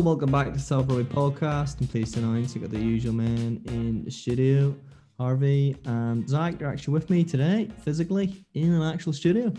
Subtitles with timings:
[0.00, 1.78] welcome back to Telf Rugby Podcast.
[1.78, 4.74] I'm pleased to announce you got the usual men in the studio.
[5.18, 9.52] Harvey and Zach are actually with me today, physically in an actual studio.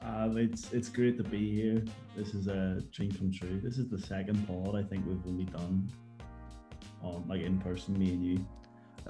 [0.00, 1.84] Um, it's it's great to be here.
[2.16, 3.60] This is a dream come true.
[3.62, 5.92] This is the second pod I think we've only done
[7.02, 8.46] on like in person, me and you.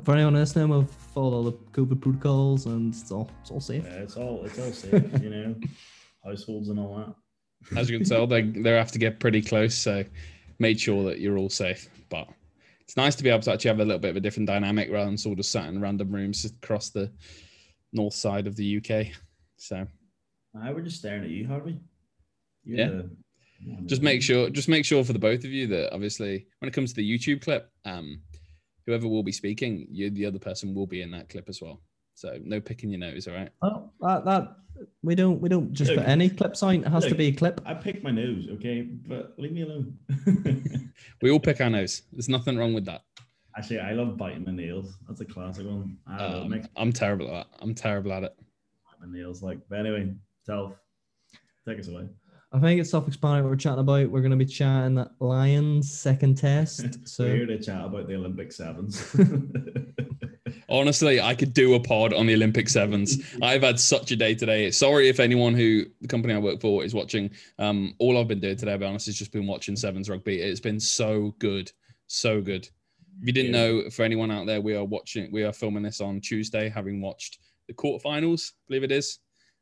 [0.02, 3.84] For anyone listening, we've followed all the COVID protocols and it's all it's all safe.
[3.84, 5.54] Yeah, it's all it's all safe, you know,
[6.24, 7.78] households and all that.
[7.78, 10.04] As you can tell, they they have to get pretty close, so
[10.58, 11.88] made sure that you're all safe.
[12.08, 12.28] But
[12.80, 14.90] it's nice to be able to actually have a little bit of a different dynamic
[14.90, 17.10] rather than sort of sat in random rooms across the
[17.92, 19.12] north side of the UK.
[19.56, 19.86] So
[20.60, 21.78] I were just staring at you, Harvey.
[22.64, 22.88] You're Yeah.
[22.88, 23.10] the-
[23.86, 26.74] just make sure just make sure for the both of you that obviously when it
[26.74, 28.20] comes to the YouTube clip, um,
[28.84, 31.80] whoever will be speaking, you the other person will be in that clip as well.
[32.14, 33.50] So no picking your nose, all right?
[33.62, 34.56] Oh, that, that
[35.02, 36.82] we don't we don't just Look, put any clip sign.
[36.84, 37.60] It has to be a clip.
[37.64, 39.98] I pick my nose, okay, but leave me alone.
[41.22, 42.02] We all pick our nose.
[42.12, 43.02] There's nothing wrong with that.
[43.56, 44.98] Actually, I love biting my nails.
[45.08, 45.96] That's a classic one.
[46.06, 47.46] Um, know, I'm terrible at that.
[47.60, 48.36] I'm terrible at it.
[49.00, 49.58] my nails like.
[49.68, 50.12] But anyway,
[50.48, 50.74] Telf,
[51.66, 52.08] take us away.
[52.52, 53.42] I think it's self-explanatory.
[53.42, 54.10] what We're chatting about.
[54.10, 56.84] We're going to be chatting that Lions second test.
[57.08, 59.02] So We're here to chat about the Olympic sevens.
[60.68, 63.18] Honestly, I could do a pod on the Olympic sevens.
[63.42, 64.70] I've had such a day today.
[64.70, 67.30] Sorry if anyone who the company I work for is watching.
[67.58, 70.40] Um, all I've been doing today, to be honest, is just been watching sevens rugby.
[70.40, 71.70] It's been so good,
[72.06, 72.68] so good.
[73.20, 75.30] If you didn't know, for anyone out there, we are watching.
[75.30, 78.52] We are filming this on Tuesday, having watched the quarterfinals.
[78.52, 79.18] I believe it is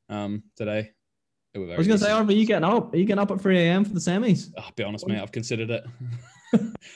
[0.09, 0.93] um, today.
[1.55, 2.11] I was going to say.
[2.11, 2.95] Harvey, you getting up?
[2.95, 3.85] Are you getting up at 3 a.m.
[3.85, 4.51] for the semis?
[4.57, 5.21] I'll be honest, mate.
[5.21, 5.85] I've considered it.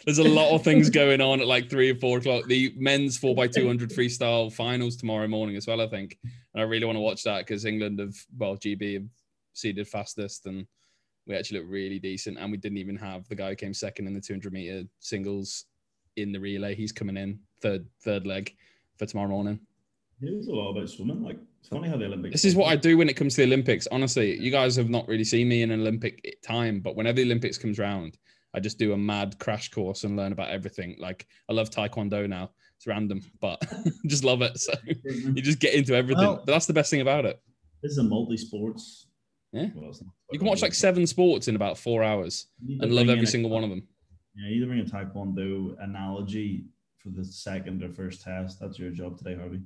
[0.04, 2.46] There's a lot of things going on at like three or four o'clock.
[2.46, 5.80] The men's four x two hundred freestyle finals tomorrow morning as well.
[5.80, 9.08] I think, and I really want to watch that because England have well, GB have
[9.52, 10.66] seeded fastest, and
[11.26, 12.38] we actually look really decent.
[12.38, 14.84] And we didn't even have the guy who came second in the two hundred meter
[15.00, 15.64] singles
[16.16, 16.74] in the relay.
[16.74, 18.54] He's coming in third third leg
[18.96, 19.60] for tomorrow morning.
[20.22, 21.22] It a lot about swimming.
[21.22, 22.32] Like it's funny how the Olympics.
[22.32, 23.86] This is what I do when it comes to the Olympics.
[23.90, 27.24] Honestly, you guys have not really seen me in an Olympic time, but whenever the
[27.24, 28.16] Olympics comes round,
[28.56, 30.96] I just do a mad crash course and learn about everything.
[30.98, 32.50] Like I love Taekwondo now.
[32.78, 33.62] It's random, but
[34.06, 34.58] just love it.
[34.58, 35.36] So mm-hmm.
[35.36, 36.24] you just get into everything.
[36.26, 37.38] Well- but that's the best thing about it.
[37.82, 39.08] This is a multi-sports.
[39.52, 39.66] Yeah.
[39.74, 39.92] Well,
[40.32, 43.08] You can watch like seven sports in about four hours You need to and love
[43.08, 43.86] every in a- single one of them.
[44.34, 46.64] Yeah, either bring a taekwondo analogy
[46.98, 48.58] for the second or first test.
[48.60, 49.60] That's your job today, Harvey.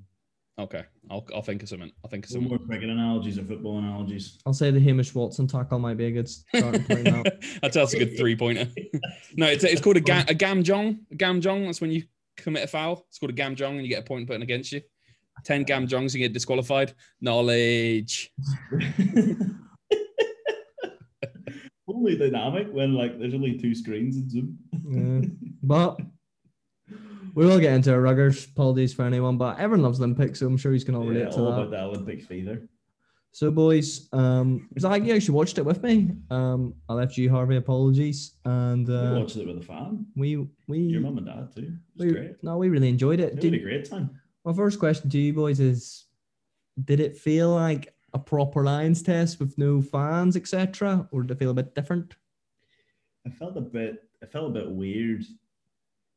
[0.61, 1.91] Okay, I'll, I'll think of something.
[2.05, 4.39] I'll think of Some more cricket analogies or football analogies.
[4.45, 7.23] I'll say the Hamish Watson tackle might be a good starting point now.
[7.63, 8.69] that's, that's a good three pointer.
[9.37, 10.99] no, it's, it's called a, ga- a gamjong.
[11.13, 11.65] A gamjong.
[11.65, 12.03] That's when you
[12.37, 13.07] commit a foul.
[13.09, 14.83] It's called a gamjong and you get a point put against you.
[15.47, 16.93] 10 gamjongs, you get disqualified.
[17.23, 18.31] Knowledge.
[21.89, 24.59] Only dynamic when like there's only two screens in Zoom.
[24.89, 25.23] Yeah.
[25.63, 26.01] But
[27.35, 28.49] we will get into our ruggers.
[28.51, 31.33] Apologies for anyone, but everyone loves Olympics, so I'm sure he's going to Yeah, relate
[31.35, 31.59] to all that.
[31.59, 32.63] about the Olympic fever.
[33.33, 36.11] So, boys, um, Zach, you actually watched it with me.
[36.31, 37.57] Um, I left you, Harvey.
[37.57, 40.07] Apologies, and we uh, watched it with a fan.
[40.17, 41.63] we we Your mum and dad too.
[41.63, 42.43] It was we great.
[42.43, 43.35] no, we really enjoyed it.
[43.37, 44.11] We had a Did, great time.
[44.45, 46.07] my first question to you boys is:
[46.85, 51.39] Did it feel like a proper Lions test with no fans, etc., or did it
[51.39, 52.17] feel a bit different?
[53.25, 54.03] I felt a bit.
[54.25, 55.25] I felt a bit weird.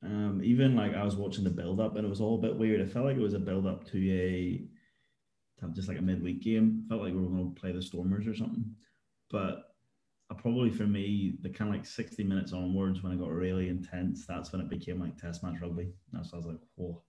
[0.03, 2.58] Um, even like I was watching the build up, and it was all a bit
[2.58, 2.81] weird.
[2.81, 4.64] I felt like it was a build up to a
[5.59, 6.86] to just like a midweek game.
[6.90, 8.66] Felt like we were going to play the Stormers or something.
[9.31, 9.63] But
[10.30, 13.69] uh, probably for me, the kind of like sixty minutes onwards, when it got really
[13.69, 15.94] intense, that's when it became like Test match rugby.
[16.12, 17.02] That's when I was like, whoa,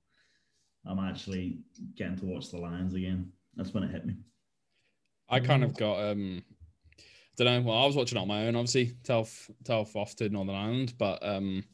[0.87, 1.61] I'm actually
[1.97, 3.33] getting to watch the Lions again.
[3.57, 4.15] That's when it hit me.
[5.29, 6.43] I kind of got um
[7.37, 7.73] don't know.
[7.73, 8.95] Well, I was watching on my own, obviously.
[9.03, 11.65] Telf Telf off to Northern Ireland, but um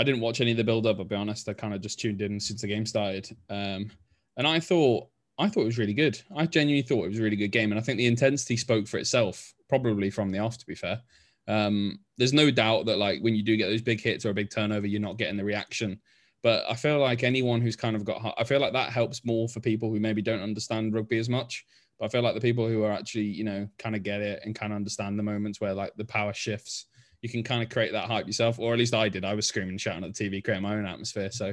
[0.00, 1.48] I didn't watch any of the build up, I'll be honest.
[1.48, 3.28] I kind of just tuned in since the game started.
[3.48, 3.90] Um
[4.36, 6.20] and I thought I thought it was really good.
[6.36, 7.72] I genuinely thought it was a really good game.
[7.72, 11.00] And I think the intensity spoke for itself, probably from the off, to be fair.
[11.48, 14.34] Um, there's no doubt that like when you do get those big hits or a
[14.34, 16.00] big turnover, you're not getting the reaction.
[16.42, 19.48] But I feel like anyone who's kind of got, I feel like that helps more
[19.48, 21.64] for people who maybe don't understand rugby as much.
[21.98, 24.40] But I feel like the people who are actually, you know, kind of get it
[24.44, 26.86] and kind of understand the moments where like the power shifts,
[27.22, 28.58] you can kind of create that hype yourself.
[28.58, 29.24] Or at least I did.
[29.24, 31.30] I was screaming, shouting at the TV, creating my own atmosphere.
[31.30, 31.52] So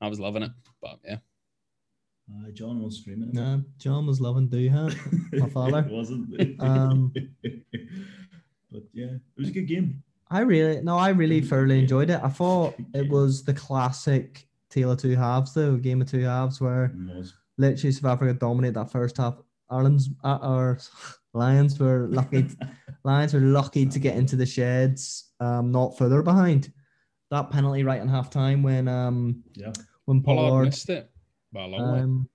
[0.00, 0.50] I was loving it.
[0.80, 1.16] But yeah.
[2.32, 3.28] Uh, John was screaming.
[3.28, 4.94] at No, John was loving Duhan.
[5.38, 5.80] my father.
[5.80, 6.60] it wasn't.
[6.60, 7.12] Um,
[8.72, 10.02] but yeah, it was a good game.
[10.30, 11.82] I really no, I really thoroughly game.
[11.82, 12.20] enjoyed it.
[12.22, 16.58] I thought it was the classic tale of two halves, though game of two halves,
[16.60, 16.94] where
[17.58, 19.34] literally South Africa dominate that first half.
[19.68, 20.78] Ireland's uh, or
[21.34, 22.46] Lions were lucky
[23.04, 26.72] Lions are lucky to get into the sheds, um, not further behind.
[27.30, 29.72] That penalty right in half time when um Yeah.
[30.04, 31.10] when Pollard Pollard missed it
[31.52, 31.98] by a long way.
[32.00, 32.28] um,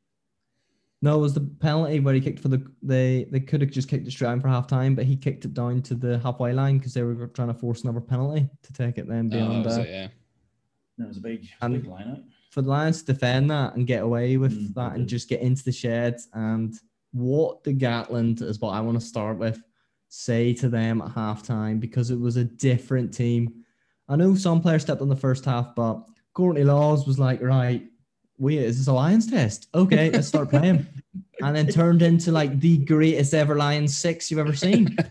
[1.04, 3.88] no, it was the penalty where he kicked for the they they could have just
[3.88, 6.54] kicked it straight in for half time, but he kicked it down to the halfway
[6.54, 9.38] line because they were trying to force another penalty to take it then Oh, that
[9.38, 10.08] beyond was uh, it, yeah.
[10.98, 12.24] That was a big, And- big lineup.
[12.50, 15.42] for the Lions to defend that and get away with Mm, that and just get
[15.42, 16.74] into the sheds and
[17.12, 19.62] what the Gatland is what I want to start with
[20.10, 23.64] say to them at halftime because it was a different team.
[24.10, 27.84] I know some players stepped on the first half, but Courtney Lawes was like, right,
[28.38, 29.68] wait, is this a Lions test?
[29.74, 30.86] Okay, let's start playing.
[31.40, 34.98] And then turned into like the greatest ever Lions six you've ever seen.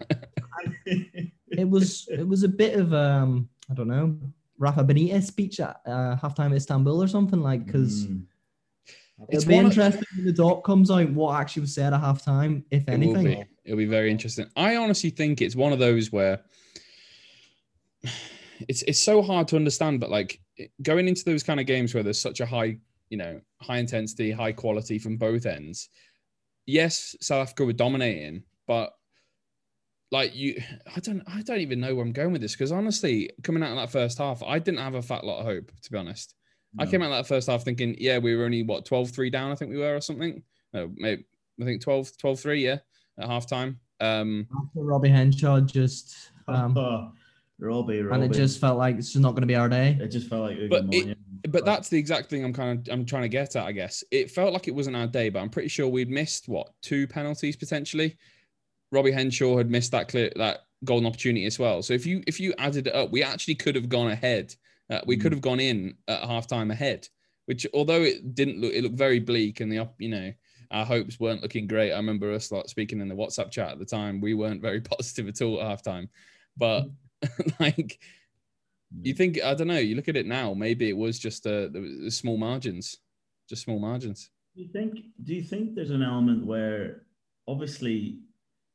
[1.49, 4.19] It was it was a bit of um, I don't know,
[4.58, 8.25] Rafa Benitez speech at uh, halftime at Istanbul or something like because Mm.
[9.30, 11.92] It's It'll be one of- interesting when the doc comes out what actually was said
[11.94, 13.40] at halftime, if It will anything.
[13.40, 13.44] be.
[13.64, 14.46] It'll be very interesting.
[14.56, 16.40] I honestly think it's one of those where
[18.68, 20.40] it's it's so hard to understand, but like
[20.82, 22.78] going into those kind of games where there's such a high,
[23.10, 25.88] you know, high intensity, high quality from both ends.
[26.66, 28.92] Yes, South Africa were dominating, but
[30.12, 30.60] like you,
[30.94, 33.70] I don't, I don't even know where I'm going with this because honestly, coming out
[33.70, 36.34] of that first half, I didn't have a fat lot of hope, to be honest.
[36.78, 39.55] I came out that first half thinking, yeah, we were only what 12-3 down, I
[39.55, 40.43] think we were or something.
[40.73, 41.25] No, maybe
[41.61, 42.78] I think 12 12-3, yeah,
[43.19, 43.76] at halftime.
[44.00, 47.12] Um After Robbie Henshaw just um, Oh,
[47.58, 48.25] Robbie, Robbie.
[48.25, 49.96] and it just felt like it's just not gonna be our day.
[50.00, 51.17] it just felt like Ugo But it- Monye.
[51.50, 54.05] but that's the exact thing I'm kind of I'm trying to get at, I guess.
[54.11, 57.06] It felt like it wasn't our day, but I'm pretty sure we'd missed what two
[57.06, 58.17] penalties potentially.
[58.93, 61.82] Robbie Henshaw had missed that clear that golden opportunity as well.
[61.82, 64.55] So if you if you added it up, we actually could have gone ahead.
[64.90, 65.36] Uh, we could Mm.
[65.36, 67.08] have gone in at halftime ahead,
[67.46, 70.32] which although it didn't look it looked very bleak and the up you know
[70.70, 71.92] our hopes weren't looking great.
[71.92, 74.20] I remember us like speaking in the WhatsApp chat at the time.
[74.20, 76.08] We weren't very positive at all at halftime,
[76.56, 76.88] but
[77.60, 78.00] like
[79.02, 79.78] you think I don't know.
[79.78, 80.54] You look at it now.
[80.54, 82.96] Maybe it was just uh, the, the small margins,
[83.48, 84.30] just small margins.
[84.54, 85.00] Do you think?
[85.24, 87.02] Do you think there's an element where,
[87.48, 88.20] obviously,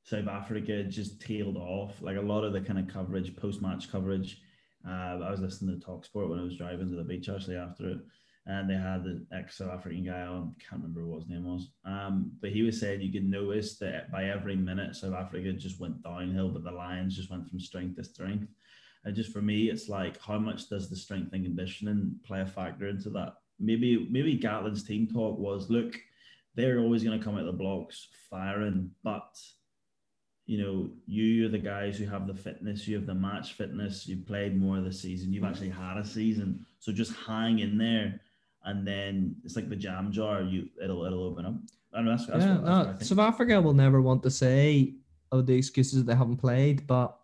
[0.04, 2.02] South Africa just tailed off?
[2.02, 4.42] Like a lot of the kind of coverage, post-match coverage.
[4.88, 7.90] Uh, I was listening to Talksport when I was driving to the beach actually after
[7.90, 7.98] it,
[8.48, 10.56] and they had the ex-South African guy on.
[10.60, 11.70] Can't remember what his name was.
[11.86, 15.80] Um, but he was saying you could notice that by every minute South Africa just
[15.80, 18.48] went downhill, but the Lions just went from strength to strength.
[19.04, 22.46] And just for me, it's like how much does the strength and conditioning play a
[22.46, 23.34] factor into that?
[23.60, 25.96] Maybe maybe Gatland's team talk was look,
[26.56, 29.38] they're always going to come out of the blocks firing, but
[30.52, 34.06] you know, you you're the guys who have the fitness, you have the match fitness,
[34.06, 37.78] you've played more of the season, you've actually had a season, so just hang in
[37.78, 38.20] there,
[38.66, 41.54] and then it's like the jam jar, you it'll it'll open up.
[41.94, 43.04] And that's, that's, yeah, what, that's what I uh, think.
[43.04, 44.96] South Africa will never want to say
[45.32, 47.18] oh the excuses that they haven't played, but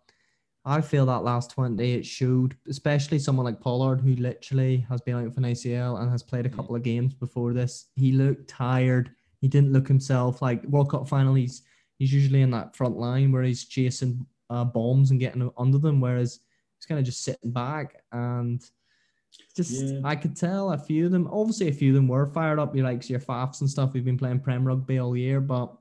[0.64, 5.16] I feel that last 20 it showed, especially someone like Pollard who literally has been
[5.16, 6.56] out with an ACL and has played a Mm.
[6.56, 7.88] couple of games before this.
[7.94, 9.10] He looked tired.
[9.42, 11.34] He didn't look himself like World Cup final.
[11.34, 11.62] He's
[11.98, 16.00] he's usually in that front line where he's chasing uh, bombs and getting under them,
[16.00, 16.40] whereas
[16.78, 18.62] he's kind of just sitting back and
[19.54, 20.00] just Yeah.
[20.04, 21.28] I could tell a few of them.
[21.30, 22.74] Obviously, a few of them were fired up.
[22.74, 23.92] You like your Fafs and stuff.
[23.92, 25.76] We've been playing Prem rugby all year, but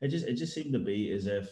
[0.00, 1.48] it just it just seemed to be as if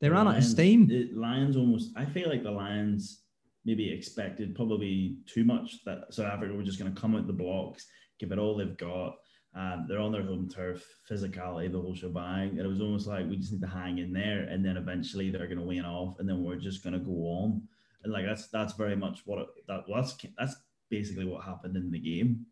[0.00, 0.86] they the ran out of steam.
[0.86, 1.92] The Lions almost.
[1.96, 3.22] I feel like the Lions
[3.64, 7.32] maybe expected probably too much that South Africa were just going to come out the
[7.32, 7.86] blocks,
[8.20, 9.16] give it all they've got.
[9.56, 12.50] Um, they're on their home turf, physicality, the whole shebang.
[12.50, 15.30] And it was almost like we just need to hang in there, and then eventually
[15.30, 17.62] they're going to win off, and then we're just going to go on.
[18.04, 20.56] And like that's that's very much what it, that well, that's that's
[20.90, 22.44] basically what happened in the game.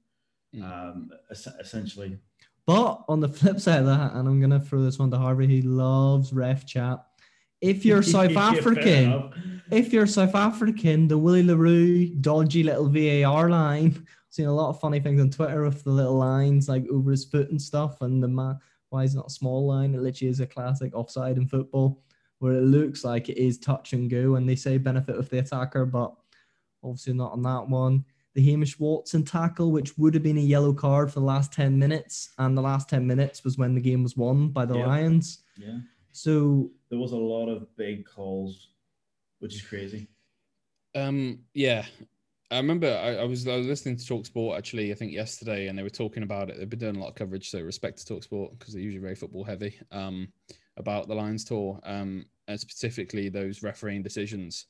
[0.57, 0.63] Mm.
[0.63, 2.19] Um, es- essentially,
[2.67, 5.47] But on the flip side of that, and I'm gonna throw this one to Harvey,
[5.47, 7.05] he loves ref chat.
[7.61, 13.51] If you're South African, if you're South African, the Willie le Roux dodgy little VAR
[13.51, 14.07] line.
[14.35, 17.25] Seen a lot of funny things on Twitter with the little lines like over his
[17.25, 19.95] foot and stuff, and the man why is it not a small line?
[19.95, 22.03] It literally is a classic offside in football,
[22.41, 25.39] where it looks like it is touch and go, and they say benefit of the
[25.39, 26.13] attacker, but
[26.83, 28.05] obviously not on that one.
[28.35, 31.79] The Hamish Watson tackle, which would have been a yellow card for the last 10
[31.79, 34.87] minutes, and the last 10 minutes was when the game was won by the Yeah.
[34.89, 35.45] Lions.
[35.57, 35.79] yeah.
[36.11, 38.71] So there was a lot of big calls,
[39.39, 40.09] which is crazy.
[40.97, 41.87] Um, yeah,
[42.51, 44.93] I remember I, I was I was listening to Talk Sport actually.
[44.93, 46.59] I think yesterday, and they were talking about it.
[46.59, 49.03] They've been doing a lot of coverage, so respect to Talk Sport because they're usually
[49.03, 49.79] very football heavy.
[49.91, 50.29] Um,
[50.77, 54.67] about the Lions tour, um, and specifically those refereeing decisions.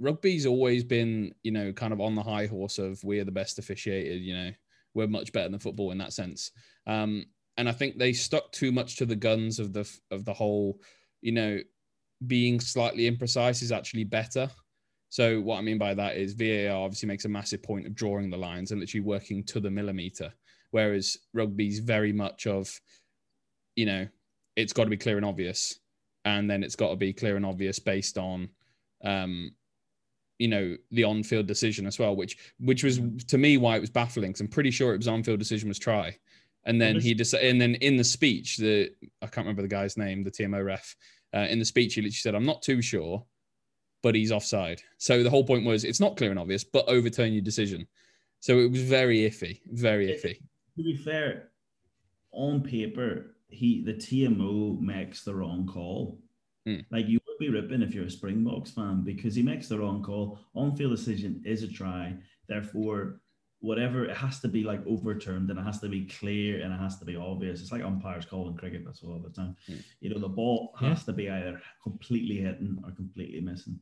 [0.00, 3.58] Rugby's always been, you know, kind of on the high horse of we're the best
[3.58, 4.22] officiated.
[4.22, 4.50] You know,
[4.94, 6.50] we're much better than football in that sense.
[6.86, 10.32] Um, and I think they stuck too much to the guns of the of the
[10.34, 10.80] whole
[11.20, 11.58] you know,
[12.26, 14.50] being slightly imprecise is actually better.
[15.10, 18.30] So what I mean by that is VAR obviously makes a massive point of drawing
[18.30, 20.32] the lines and literally working to the millimeter,
[20.70, 22.70] whereas rugby's very much of,
[23.74, 24.06] you know,
[24.56, 25.78] it's got to be clear and obvious,
[26.24, 28.48] and then it's got to be clear and obvious based on,
[29.04, 29.52] um,
[30.38, 33.90] you know, the on-field decision as well, which which was to me why it was
[33.90, 34.30] baffling.
[34.30, 36.16] Because I'm pretty sure it was on-field decision was try,
[36.64, 38.90] and then he just and then in the speech the
[39.22, 40.96] I can't remember the guy's name, the TMO ref,
[41.34, 43.24] uh, in the speech he literally said, "I'm not too sure."
[44.02, 44.82] But he's offside.
[44.98, 47.86] So the whole point was it's not clear and obvious, but overturn your decision.
[48.40, 50.36] So it was very iffy, very iffy.
[50.76, 51.50] To be fair,
[52.32, 56.18] on paper, he the TMO makes the wrong call.
[56.66, 56.80] Hmm.
[56.90, 60.02] Like you would be ripping if you're a Springboks fan because he makes the wrong
[60.02, 60.38] call.
[60.54, 62.14] On field decision is a try.
[62.48, 63.20] Therefore,
[63.60, 66.76] whatever it has to be like overturned and it has to be clear and it
[66.78, 67.60] has to be obvious.
[67.60, 68.82] It's like umpires calling cricket.
[68.84, 69.56] That's all the time.
[69.66, 69.74] Hmm.
[70.00, 70.90] You know, the ball Yeah.
[70.90, 73.80] has to be either completely hitting or completely missing.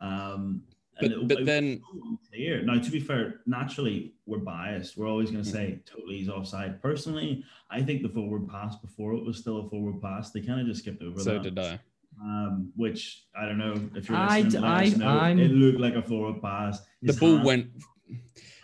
[0.00, 0.62] Um,
[1.00, 2.62] But- and it- but it then- so unclear.
[2.64, 4.96] Now, to be fair, naturally we're biased.
[4.96, 5.56] We're always going to Hmm.
[5.56, 6.80] say totally he's offside.
[6.82, 10.30] Personally, I think the forward pass before it was still a forward pass.
[10.30, 11.42] They kind of just skipped over So that.
[11.42, 11.78] did I.
[12.20, 14.62] Um, which I don't know if you're I- listening.
[14.62, 15.06] let us I- know.
[15.06, 16.84] I'm- It looked like a forward pass.
[17.02, 17.70] The ball hand- went.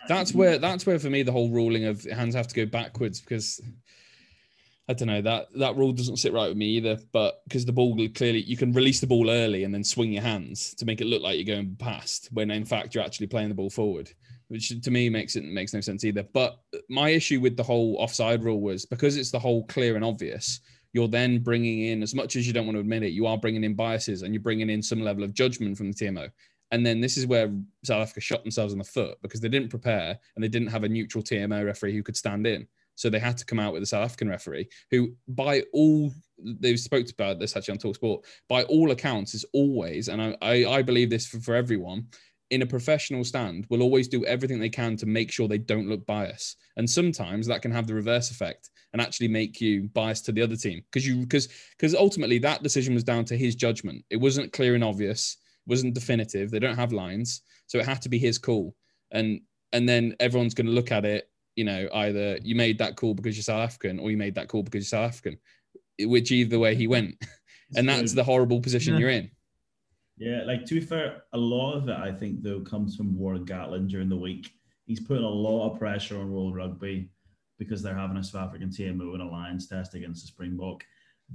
[0.07, 3.21] That's where that's where for me the whole ruling of hands have to go backwards
[3.21, 3.61] because
[4.87, 6.99] I don't know that that rule doesn't sit right with me either.
[7.11, 10.21] But because the ball clearly you can release the ball early and then swing your
[10.21, 13.49] hands to make it look like you're going past when in fact you're actually playing
[13.49, 14.11] the ball forward,
[14.49, 16.23] which to me makes it makes no sense either.
[16.23, 16.59] But
[16.89, 20.59] my issue with the whole offside rule was because it's the whole clear and obvious.
[20.93, 23.37] You're then bringing in, as much as you don't want to admit it, you are
[23.37, 26.29] bringing in biases and you're bringing in some level of judgment from the TMO.
[26.71, 27.53] And then this is where
[27.83, 30.83] South Africa shot themselves in the foot because they didn't prepare and they didn't have
[30.83, 32.67] a neutral TMO referee who could stand in.
[32.95, 36.75] So they had to come out with a South African referee who, by all they
[36.75, 40.81] spoke about this actually on Talksport, by all accounts, is always, and I, I, I
[40.81, 42.07] believe this for, for everyone,
[42.51, 45.89] in a professional stand, will always do everything they can to make sure they don't
[45.89, 46.57] look biased.
[46.77, 50.41] And sometimes that can have the reverse effect and actually make you biased to the
[50.41, 54.05] other team because you because because ultimately that decision was down to his judgment.
[54.09, 56.51] It wasn't clear and obvious, wasn't definitive.
[56.51, 58.75] They don't have lines, so it had to be his call.
[59.11, 59.41] And
[59.73, 61.29] and then everyone's going to look at it.
[61.55, 64.47] You know, either you made that call because you're South African, or you made that
[64.47, 65.37] call because you're South African.
[65.99, 67.15] Which either way he went,
[67.75, 68.99] and that's the horrible position Yeah.
[68.99, 69.31] you're in.
[70.17, 73.45] Yeah, like to be fair, a lot of it I think though comes from Warren
[73.45, 74.49] Gatland during the week.
[74.85, 77.09] He's putting a lot of pressure on World Rugby
[77.57, 80.83] because they're having a South African TMO and alliance test against the Springbok.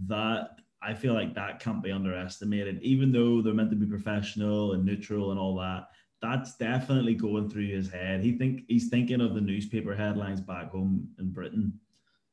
[0.07, 0.51] That
[0.83, 4.85] I feel like that can't be underestimated, even though they're meant to be professional and
[4.85, 5.89] neutral and all that.
[6.23, 8.23] That's definitely going through his head.
[8.23, 11.73] He think he's thinking of the newspaper headlines back home in Britain.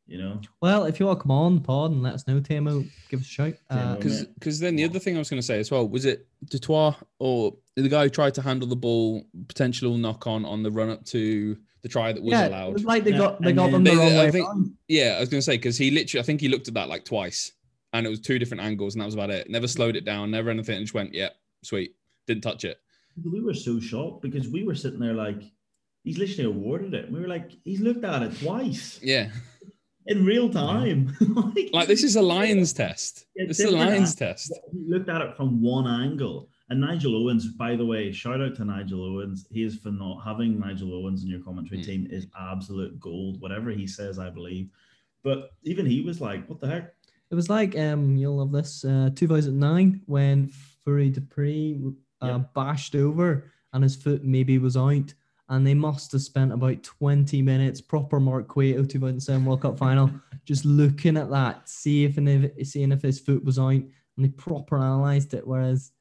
[0.09, 2.85] You know, Well, if you want to come on pod and let us know, Tamo,
[3.09, 3.53] give us a shout.
[3.69, 4.27] Uh, Because Yeah.
[4.35, 6.57] because then the other thing I was going to say as well was it du
[6.59, 10.71] Toit or the guy who tried to handle the ball potential knock on on the
[10.71, 12.73] run up to the try that was yeah, it allowed.
[12.73, 14.31] was like they Yeah, got they and got them then the they- wrong I way.
[14.31, 16.73] think- Yeah, I was going to say because he literally I think he looked at
[16.75, 17.51] that like twice
[17.97, 19.49] and it was two different angles and that was about it.
[19.49, 20.77] Never slowed it down, never anything.
[20.77, 21.29] And just went, yeah,
[21.63, 21.95] sweet,
[22.27, 22.79] didn't touch it.
[23.23, 25.41] we were so shocked because we were sitting there like,
[26.03, 27.11] he's literally awarded it.
[27.11, 29.29] We were like, he's looked at it twice Yeah,
[30.05, 31.15] in real time.
[31.55, 33.25] like, like this is a Lions test.
[33.35, 34.19] This is a Lions act.
[34.19, 34.53] test.
[34.71, 36.49] He looked at it from one angle.
[36.69, 39.47] And Nigel Owens, by the way, shout out to Nigel Owens.
[39.49, 41.85] He is for not Having Nigel Owens in your commentary Mm.
[41.85, 43.39] team is absolute gold.
[43.39, 44.67] Whatever he says, I believe.
[45.23, 46.93] But even he was like, "What the heck?"
[47.29, 48.83] It was like um, you'll love this.
[48.85, 50.47] Uh, 2009 when
[50.85, 52.37] Fourie du Preez uh, Yeah.
[52.55, 55.13] bashed over and his foot maybe was out,
[55.49, 60.09] and they must have spent about 20 minutes proper Mark Cueto 2007 World Cup final,
[60.45, 63.85] just looking at that, see if and if seeing if his foot was out, and
[64.17, 65.45] they proper analysed it.
[65.45, 65.91] Whereas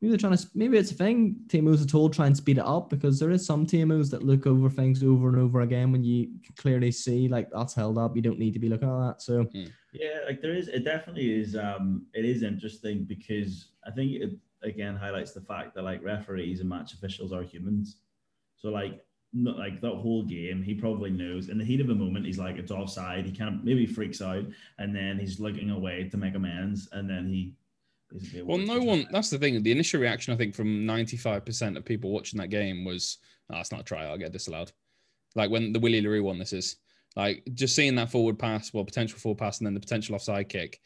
[0.00, 2.64] maybe they're trying to maybe it's a thing TMOs are told try and speed it
[2.64, 6.02] up because there is some TMOs that look over things over and over again when
[6.02, 8.16] you can clearly see like that's held up.
[8.16, 9.22] You don't need to be looking at that.
[9.22, 9.46] So
[9.92, 10.68] Yeah, like there is.
[10.68, 11.56] It definitely is.
[11.56, 14.30] Um, it is interesting because I think it
[14.62, 17.96] again highlights the fact that like referees and match officials are humans.
[18.56, 21.94] So like, not like that whole game, he probably knows in the heat of a
[21.94, 23.26] moment, he's like it's offside.
[23.26, 24.44] He kind of maybe freaks out,
[24.78, 27.58] and then he's looking away to make amends, and then he basically.
[28.44, 29.06] Well, no one.
[29.12, 29.62] That's the thing.
[29.62, 33.18] The initial reaction, I think, from ninety-five percent of people watching that game was,
[33.52, 34.04] "Oh, it's not a try.
[34.04, 34.72] I'll get disallowed."
[35.36, 36.76] Like when the Willie le Roux one, this is
[37.16, 40.48] like just seeing that forward pass, well, potential forward pass, and then the potential offside
[40.48, 40.80] kick.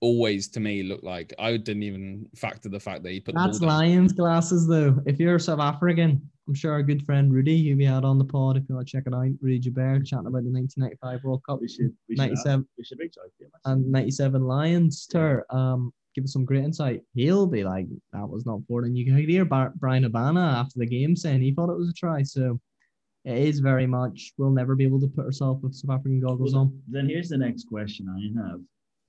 [0.00, 3.60] Always to me looked like I didn't even factor the fact that he put That's
[3.60, 3.88] the ball down.
[3.88, 5.00] Lions glasses, though.
[5.06, 8.24] If you're South African, I'm sure our good friend Rudy, who we had on the
[8.24, 11.42] pod, if you want to check it out, Rudy Joubert, chatting about the 1995 World
[11.48, 11.94] Cup We should.
[12.08, 13.30] We should, 97 we should reach out
[13.64, 15.46] and 97 Lions tour.
[15.50, 17.02] Um, give us some great insight.
[17.14, 20.78] He'll be like, that was not for and you can hear Bar- Bryan Habana after
[20.78, 22.22] the game saying he thought it was a try.
[22.22, 22.60] So
[23.24, 26.52] it is very much we'll never be able to put ourselves with South African goggles
[26.52, 26.82] Well, on.
[26.88, 28.60] Then here's the next question I have: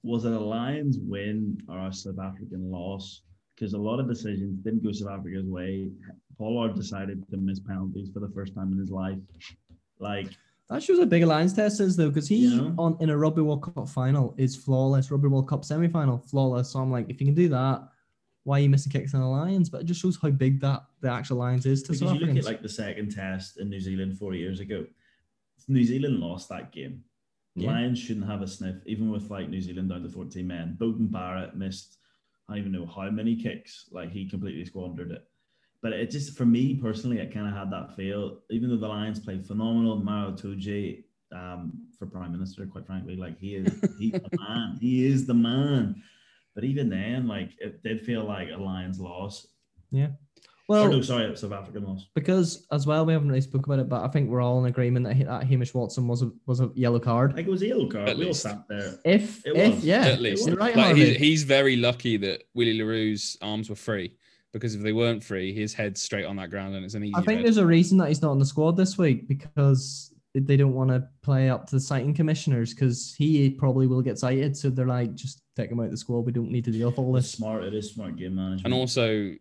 [0.03, 3.21] Was it a Lions win or a South African loss?
[3.55, 5.89] Because a lot of decisions didn't go South Africa's way.
[6.37, 9.19] Pollard decided to miss penalties for the first time in his life.
[9.99, 10.27] Like,
[10.69, 12.73] That shows how big a Lions test is though, because he Yeah.
[12.77, 15.11] on in a Rugby World Cup final is flawless.
[15.11, 16.69] Rugby World Cup semi final, flawless.
[16.69, 17.87] So I'm like, if you can do that,
[18.43, 19.69] why are you missing kicks in the Lions?
[19.69, 22.25] But it just shows how big that the actual Lions is to because South you
[22.25, 24.85] look at like the second test in New Zealand four years ago,
[25.67, 27.03] New Zealand lost that game.
[27.55, 27.71] Yeah.
[27.71, 30.75] Lions shouldn't have a sniff, even with like New Zealand down to 14 men.
[30.79, 31.97] Beauden Barrett missed,
[32.49, 33.89] I don't even know how many kicks.
[33.91, 35.23] Like he completely squandered it.
[35.83, 38.39] But it just, for me personally, it kind of had that feel.
[38.49, 41.03] Even though the Lions played phenomenal, Maro Itoje
[41.35, 43.67] um, for Prime Minister, quite frankly, like he is,
[43.99, 44.77] he's the man.
[44.79, 46.01] He is the man.
[46.55, 49.47] But even then, like it did feel like a Lions loss.
[49.91, 50.11] Yeah.
[50.69, 52.07] Well, or no, sorry, it's South African loss.
[52.15, 54.65] because as well, we haven't really spoke about it, but I think we're all in
[54.67, 57.35] agreement that, that Hamish Watson was a was a yellow card.
[57.35, 58.07] Like it was a yellow card.
[58.07, 58.97] At we all sat there.
[59.03, 62.81] If It if was, yeah, At least, right, like he's, he's very lucky that Willie
[62.81, 64.15] le Roux's arms were free
[64.53, 67.13] because if they weren't free, his head's straight on that ground and it's an easy.
[67.15, 67.45] I think red.
[67.45, 70.89] there's a reason that he's not on the squad this week because they don't want
[70.89, 74.55] to play up to the citing commissioners because he probably will get cited.
[74.57, 76.21] So they're like, just take him out of the squad.
[76.21, 77.33] We don't need to deal with all It's this.
[77.37, 77.63] smart.
[77.63, 78.65] It is smart game management.
[78.65, 79.33] and also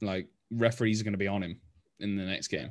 [0.00, 1.58] like referees are going to be on him
[2.00, 2.70] in the next game.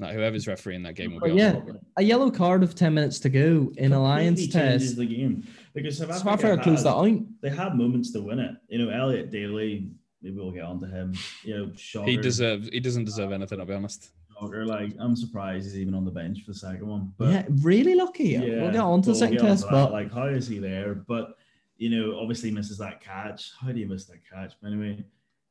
[0.00, 1.60] Like whoever's refereeing that game will be But on yeah,
[1.96, 4.98] a yellow card of 10 minutes to go in a Lions Completely changes test.
[4.98, 7.20] the game because South South Africa, Africa closed that had, out.
[7.42, 8.56] they had moments to win it.
[8.68, 9.90] You know, Elliot Daly.
[10.24, 11.14] Maybe we'll get on to him.
[11.44, 12.68] You know, Shocker, He deserves.
[12.70, 13.60] He doesn't deserve anything.
[13.60, 14.10] I'll be honest.
[14.32, 17.12] Shocker, Like I'm surprised he's even on the bench for the second one.
[17.18, 18.30] But yeah, really lucky.
[18.30, 20.94] Yeah, we'll get on to the we'll second test, but like, how is he there?
[20.94, 21.36] But
[21.76, 23.52] you know, obviously misses that catch.
[23.60, 24.54] How do you miss that catch?
[24.62, 25.04] But anyway,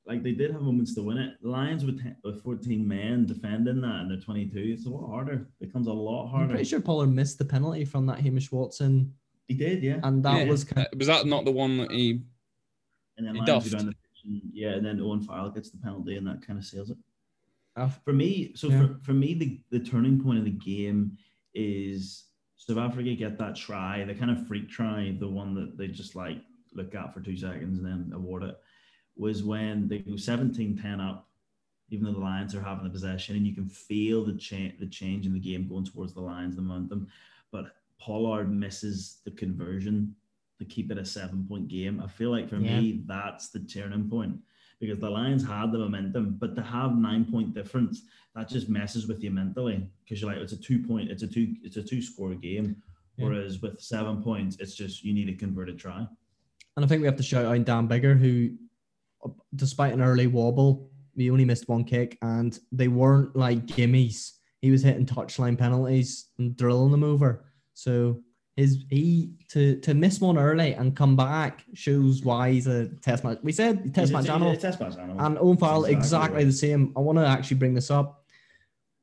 [0.07, 1.35] like they did have moments to win it.
[1.43, 4.57] Lions with, 10, with 14 men defending that, and they're 22.
[4.57, 5.47] It's a lot harder.
[5.61, 6.49] It becomes a lot I'm harder.
[6.49, 9.13] pretty sure Pollard missed the penalty from that Hamish Watson,
[9.47, 9.99] He did, yeah.
[10.03, 10.49] and that Yeah.
[10.51, 12.21] was kind Uh, was that not the one that he?
[13.17, 15.77] And then He Lions down the pitch and, yeah, and then Owen Farrell gets the
[15.77, 16.97] penalty, and that kind of seals it.
[17.75, 18.87] Ah, for me, so Yeah.
[18.87, 21.17] for, for me, the, the turning point of the game
[21.53, 25.87] is South Africa get that try, the kind of freak try, the one that they
[25.87, 26.41] just like
[26.73, 28.57] look at for two seconds and then award it,
[29.15, 31.27] was when they go 17-10 up,
[31.89, 34.87] even though the Lions are having the possession, and you can feel the change the
[34.87, 37.07] change in the game going towards the Lions, the momentum.
[37.51, 40.15] But Pollard misses the conversion
[40.63, 41.99] to keep it a seven-point game.
[42.01, 42.79] I feel like for Yeah.
[42.79, 44.35] me, that's the turning point
[44.79, 48.03] because the Lions had the momentum, but to have nine point difference,
[48.35, 51.27] that just messes with you mentally because you're like, it's a two point, it's a
[51.27, 52.75] two, it's a two score game.
[53.17, 53.25] Yeah.
[53.25, 56.07] Whereas with seven points, it's just you need a converted try.
[56.75, 58.57] and I think we have to shout out Dan Biggar, who,
[59.55, 64.31] despite an early wobble, he only missed one kick, and they weren't like gimmies.
[64.61, 67.45] He was hitting touchline penalties and drilling them over.
[67.75, 68.21] So
[68.55, 73.23] his he to to miss one early and come back shows why he's a test
[73.23, 73.39] match.
[73.43, 74.53] We said test match It's- animal.
[74.53, 75.25] it's Test match animal.
[75.25, 76.45] And Owen Farrell, Exactly exactly, right.
[76.45, 76.93] the same.
[76.95, 78.23] I want to actually bring this up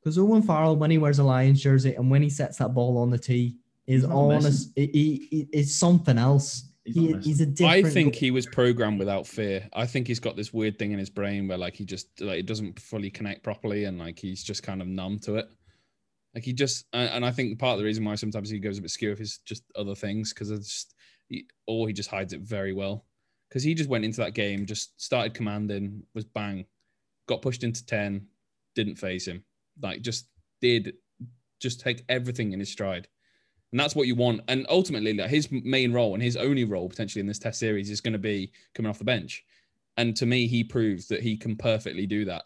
[0.01, 2.97] because Owen Farrell, when he wears a Lions jersey and when he sets that ball
[2.97, 4.71] on the tee, is He's not honest.
[4.75, 6.65] He, he, he is something else.
[6.85, 7.85] He's He, not he's a I different.
[7.85, 9.67] I think he was programmed without fear.
[9.73, 12.39] I think he's got this weird thing in his brain where like he just like
[12.39, 15.49] it doesn't fully connect properly, and like he's just kind of numb to it.
[16.33, 18.81] Like he just, and I think part of the reason why sometimes he goes a
[18.81, 20.95] bit skew is just other things because it's just,
[21.27, 23.05] he, or he just hides it very well.
[23.49, 26.65] Because he just went into that game, just started commanding, was bang,
[27.27, 28.27] got pushed into ten,
[28.75, 29.43] didn't phase him.
[29.81, 30.27] Like just
[30.61, 30.93] did,
[31.59, 33.09] just take everything in his stride.
[33.71, 34.41] And that's what you want.
[34.47, 37.89] And ultimately, like his main role and his only role potentially in this test series
[37.89, 39.43] is going to be coming off the bench.
[40.01, 42.45] And to me, he proves that he can perfectly do that.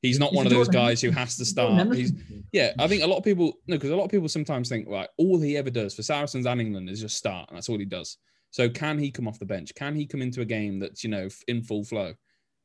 [0.00, 1.94] He's not He's one of those guys who has to start.
[1.94, 2.14] He's,
[2.50, 4.88] yeah, I think a lot of people no, because a lot of people sometimes think
[4.88, 7.78] like all he ever does for Saracens and England is just start, and that's all
[7.78, 8.16] he does.
[8.52, 9.74] So can he come off the bench?
[9.74, 12.14] Can he come into a game that's you know in full flow?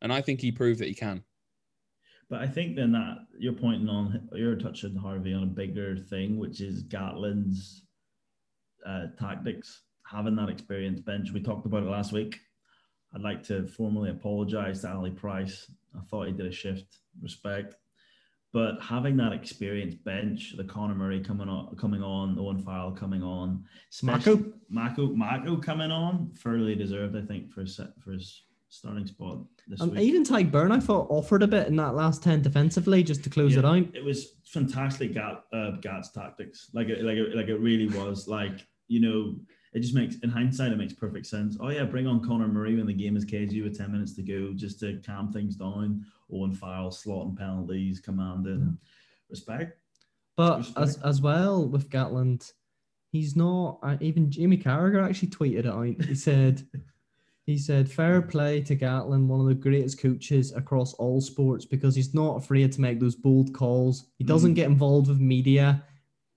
[0.01, 1.21] And I think he proved that he can.
[2.29, 6.37] But I think then that you're pointing on, you're touching Harvey on a bigger thing,
[6.37, 7.83] which is Gatland's
[8.85, 11.31] uh, tactics, having that experienced bench.
[11.33, 12.39] We talked about it last week.
[13.13, 15.69] I'd like to formally apologize to Ali Price.
[15.97, 17.75] I thought he did a shift, respect.
[18.51, 23.21] But having that experienced bench, the Conor Murray coming on, coming on, Owen Farrell coming
[23.21, 29.05] on, especially Mako, Mako coming on, fairly deserved, I think, for his, for his starting
[29.05, 30.01] spot this And week.
[30.01, 33.29] even Tadhg Beirne, I thought offered a bit in that last ten defensively just to
[33.29, 33.95] close Yeah, it out.
[33.95, 36.69] It was fantastic Gat uh, Gats tactics.
[36.73, 38.27] Like it, like it, like it really was.
[38.27, 39.35] Like you know,
[39.73, 41.57] it just makes in hindsight it makes perfect sense.
[41.59, 44.23] Oh yeah, bring on Conor Murray when the game is cagey with ten minutes to
[44.23, 46.05] go, just to calm things down.
[46.31, 48.77] Owen Farrell slotting penalties, commanding
[49.29, 49.77] respect.
[50.35, 50.79] But Respect.
[50.79, 52.51] as as well with Gatland,
[53.11, 53.79] he's not.
[53.83, 55.85] Uh, even Jamie Carragher actually tweeted it out.
[56.07, 56.65] He said,
[57.45, 61.95] he said, fair play to Gatland, one of the greatest coaches across all sports, because
[61.95, 64.05] he's not afraid to make those bold calls.
[64.17, 64.55] He doesn't Mm.
[64.55, 65.83] get involved with media,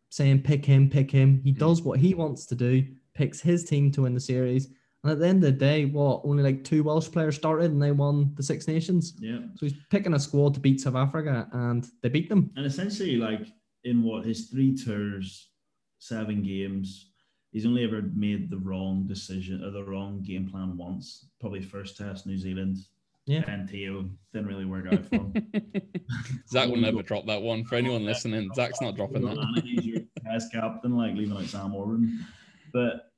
[0.09, 1.41] saying pick him, pick him.
[1.45, 1.59] He Mm.
[1.59, 4.69] does what he wants to do, picks his team to win the series.
[5.03, 7.83] And at the end of the day, what only like two Welsh players started and
[7.83, 9.15] they won the Six Nations.
[9.19, 9.39] Yeah.
[9.57, 12.51] So he's picking a squad to beat South Africa, and they beat them.
[12.57, 13.49] And essentially, like
[13.83, 15.51] in what his three tours,
[15.99, 17.11] seven games,
[17.51, 21.27] he's only ever made the wrong decision or the wrong game plan once.
[21.41, 22.79] Probably first test New Zealand.
[23.27, 23.45] Yeah.
[23.49, 25.35] And Teo didn't really work out for him.
[26.49, 27.65] Zach will never drop that one.
[27.65, 29.63] For anyone listening, Zach's not dropping that.
[29.65, 32.25] He's your test captain, like leaving out Sam Warburton.
[32.73, 33.13] But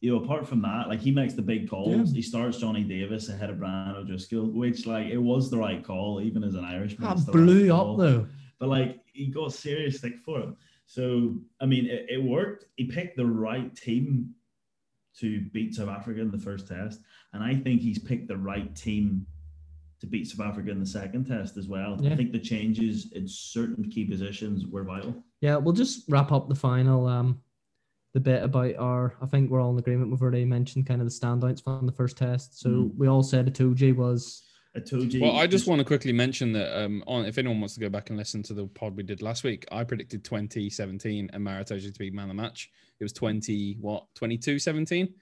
[0.00, 2.12] you know, apart from that, like he makes the big calls.
[2.12, 6.20] He starts Johnny Davies ahead of Brian O'Driscoll, which like it was the right call,
[6.20, 7.08] even as an Irishman.
[7.08, 7.92] That the right blew call.
[7.92, 8.26] up though.
[8.58, 10.56] but like he got serious stick for him.
[10.86, 12.66] So I mean, it, it worked.
[12.76, 14.34] He picked the right team
[15.18, 17.00] to beat South Africa in the first test,
[17.32, 19.26] and I think he's picked the right team
[20.00, 21.96] to beat South Africa in the second test as well.
[22.00, 22.12] Yeah.
[22.12, 25.24] I think the changes in certain key positions were vital.
[25.40, 27.40] Yeah, we'll just wrap up the final um
[28.16, 30.10] the bit about our I think we're all in agreement.
[30.10, 32.58] We've already mentioned kind of the standouts from the first test.
[32.58, 32.94] So Mhm.
[32.96, 34.42] we all said Itoje was
[34.74, 35.20] I told you.
[35.20, 37.90] Well, I just want to quickly mention that um, on if anyone wants to go
[37.90, 41.62] back and listen to the pod we did last week, I predicted 2017 and Maro
[41.62, 42.70] Itoje to be man of the match.
[43.00, 45.12] It was 20 what 22 17,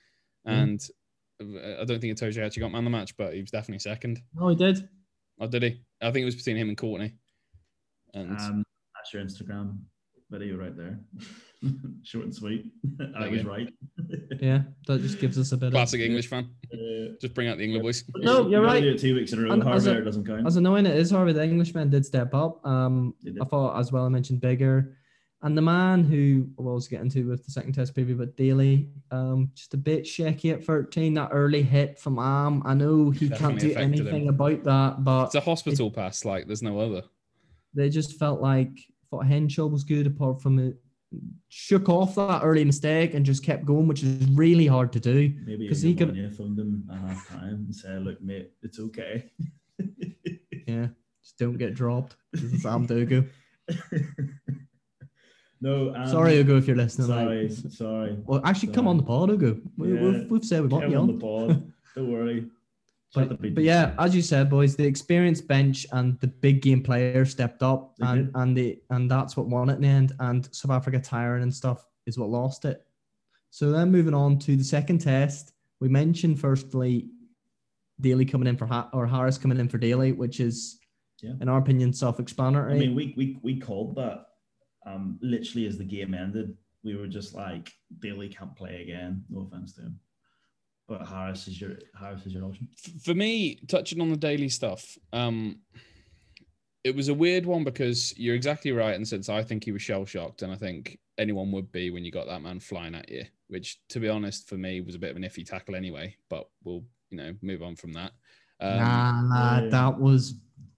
[0.44, 0.80] and
[1.42, 3.80] uh, I don't think Itoje actually got man of the match, but he was definitely
[3.80, 4.20] second.
[4.38, 4.88] Oh he did.
[5.40, 5.80] Oh, did he?
[6.00, 7.14] I think it was between him and Courtney.
[8.12, 9.78] And Um, that's your Instagram
[10.30, 11.00] video right there.
[12.04, 12.66] Short and sweet.
[13.00, 13.68] I There you was right.
[14.40, 16.50] Yeah, that just gives us a bit classic of English fan.
[16.72, 18.04] Uh, Just bring out the England boys.
[18.16, 18.82] No, you're right.
[18.82, 19.52] Do two weeks in a row.
[19.52, 20.46] And Hard as a- there doesn't count.
[20.46, 22.64] as annoying it is, Harvey, the Englishman did step up.
[22.66, 23.38] Um did.
[23.40, 24.92] I thought as well I mentioned Biggar.
[25.42, 28.88] And the man who we'll also get into with the second test preview, but Daly,
[29.10, 31.12] um, just a bit shaky at 13.
[31.14, 32.62] That early hit from Am.
[32.64, 34.08] I know he can't do affected him.
[34.08, 37.02] anything about that, but It's a hospital pass, like there's no other.
[37.74, 38.70] they just felt like
[39.10, 40.76] thought Henshaw was good apart from it
[41.48, 45.32] shook off that early mistake and just kept going, which is really hard to do.
[45.46, 48.78] Maybe 'cause he could- could phoned him a half time and say, "Look, mate, it's
[48.80, 49.30] okay."
[50.66, 50.88] Yeah,
[51.22, 52.16] just don't get dropped.
[52.32, 53.28] This is Sam Dugu.
[55.60, 57.08] no, um, sorry, Ugo, if you're listening.
[57.08, 58.16] Sorry, sorry.
[58.24, 59.60] Well, actually, come on the pod, Ugo.
[59.76, 60.02] We, Yeah.
[60.02, 61.14] we've, we've said we want you on on.
[61.14, 61.72] the pod.
[61.94, 62.46] Don't worry.
[63.14, 67.30] But, but yeah, as you said, boys, the experienced bench and the big game players
[67.30, 68.32] stepped up, They and did.
[68.36, 70.12] and the and that's what won it in the end.
[70.18, 72.84] And South Africa tiring and stuff is what lost it.
[73.50, 77.08] So then moving on to the second test, we mentioned firstly
[78.00, 80.80] Daly coming in for ha- or Harris coming in for Daly, which is,
[81.22, 81.34] Yeah.
[81.40, 82.74] in our opinion, self-explanatory.
[82.74, 84.26] I mean, we we we called that
[84.86, 86.56] um literally as the game ended.
[86.82, 89.24] We were just like, Bailey can't play again.
[89.30, 90.00] No offense to him,
[90.88, 92.68] but Harris is your Harris is your option.
[93.02, 95.60] for me, touching on the Daly stuff, um,
[96.82, 99.72] it was a weird one because you're exactly right in the sense I think he
[99.72, 102.94] was shell shocked, and I think anyone would be when you got that man flying
[102.94, 103.24] at you.
[103.48, 106.16] Which, to be honest, for me was a bit of an iffy tackle anyway.
[106.28, 108.12] But we'll, you know, move on from that.
[108.60, 109.70] Um, nah, lad, yeah.
[109.70, 110.34] that was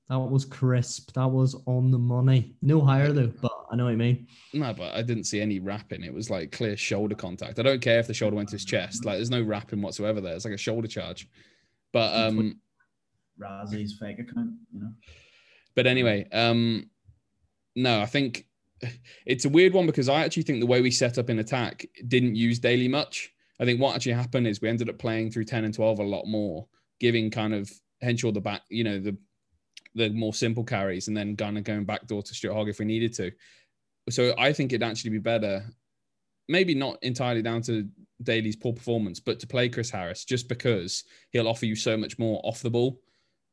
[0.09, 1.12] that was crisp.
[1.14, 2.55] That was on the money.
[2.62, 4.27] No higher though, but I know what you mean.
[4.53, 6.05] No, but I didn't see any wrapping.
[6.05, 7.59] It was like clear shoulder contact.
[7.59, 9.05] I don't care if the shoulder went to his chest.
[9.05, 10.35] Like, there's no wrapping whatsoever there.
[10.35, 11.29] It's like a shoulder charge.
[11.92, 12.61] But um,
[13.40, 14.90] Rassie's fake account, you know.
[15.75, 16.88] But anyway, um,
[17.75, 18.47] no, I think
[19.27, 21.85] it's a weird one because I actually think the way we set up in attack
[22.07, 23.33] didn't use Daly much.
[23.59, 26.03] I think what actually happened is we ended up playing through 10 and 12 a
[26.03, 26.69] lot more,
[27.01, 27.71] giving kind of
[28.03, 29.16] Henshaw the back, you know, the
[29.97, 32.85] the more simple carries and then kind of going backdoor to Stuart Hogg if we
[32.85, 33.33] needed to.
[34.11, 35.65] So I think it'd actually be better,
[36.49, 37.89] maybe not entirely down to
[38.23, 42.19] Daly's poor performance, but to play Chris Harris just because he'll offer you so much
[42.19, 43.01] more off the ball.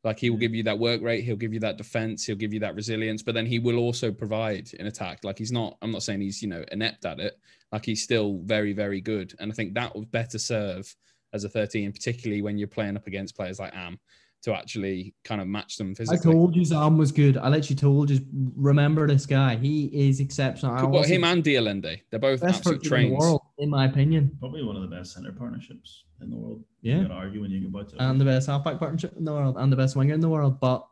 [0.04, 0.42] Like he will mm.
[0.42, 3.24] give you that work rate, he'll give you that defense, he'll give you that resilience,
[3.24, 5.24] but then he will also provide in attack.
[5.24, 7.40] Like he's not, I'm not saying he's, you know, inept at it.
[7.72, 9.34] Like he's still very, very good.
[9.40, 10.94] And I think that would better serve
[11.32, 13.98] as a 13, particularly when you're playing up against players like Am
[14.44, 16.18] to actually kind of match them physically.
[16.18, 16.34] I physically.
[16.34, 17.38] told you Sam was good.
[17.38, 18.20] I literally told you,
[18.56, 19.56] remember this guy.
[19.56, 20.74] He is exceptional.
[20.74, 23.42] I well, also- him and de Allende, they're both best absolute 13 in the world,
[23.58, 26.64] in my opinion, Probably one of the best center partnerships in the world.
[26.82, 26.98] Yeah.
[26.98, 28.00] You could argue when you go about it.
[28.00, 30.60] and the best halfback partnership in the world, and the best winger in the world.
[30.60, 30.86] But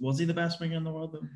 [0.00, 1.28] Was he the best winger in the world though?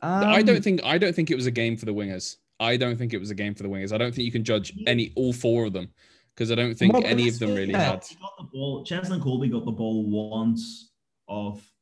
[0.00, 2.36] I um, don't think I don't think it was a game for the wingers.
[2.60, 3.92] I don't think it was a game for the wingers.
[3.92, 5.88] I don't think you can judge any all four of them
[6.34, 8.04] because I don't think Well, any of them really that- had.
[8.04, 8.84] He got the ball.
[8.84, 10.90] Cheslin Kolbe got the ball once
[11.28, 11.72] off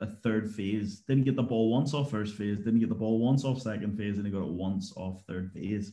[0.00, 1.00] a third phase.
[1.00, 2.58] Didn't get the ball once off first phase.
[2.58, 5.50] Didn't get the ball once off second phase, and he got it once off third
[5.52, 5.92] phase.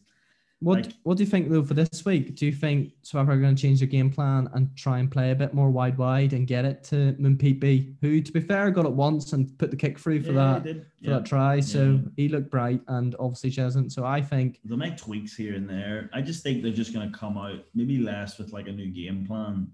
[0.62, 2.36] What Like- What do you think though for this week?
[2.36, 5.10] Do you think South Africa are going to change their game plan and try and
[5.10, 8.70] play a bit more wide wide and get it to Mapimpi, who, to be fair,
[8.70, 10.70] got it once and put the kick through for Yeah, that for
[11.02, 11.14] Yeah.
[11.14, 11.60] that try.
[11.62, 12.10] So Yeah.
[12.16, 13.90] he looked bright, and obviously Chesn't.
[13.90, 16.12] So I think They'll make tweaks here and there.
[16.14, 18.92] I just think they're just going to come out maybe less with like a new
[18.92, 19.68] game plan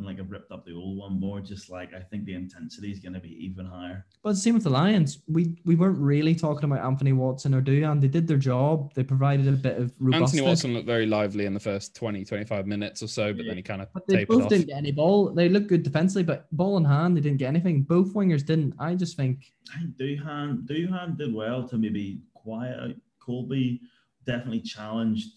[0.00, 1.40] and like have ripped up the old one more.
[1.40, 4.06] Just like I think the intensity is going to be even higher.
[4.22, 5.18] But same with the Lions.
[5.28, 8.00] We we weren't really talking about Anthony Watson or Duhan.
[8.00, 8.94] They did their job.
[8.94, 10.32] They provided a bit of robustness.
[10.32, 13.50] Anthony Watson looked very lively in the first 20, 25 minutes or so, but Yeah.
[13.50, 14.48] then he kind of But they tapered both off.
[14.48, 15.32] didn't get any ball.
[15.34, 17.82] They looked good defensively, but ball in hand, they didn't get anything.
[17.82, 18.74] Both wingers didn't.
[18.78, 23.80] I just think I think Duhan Duhan did well to maybe quiet out Kolbe.
[24.26, 25.28] Definitely challenged.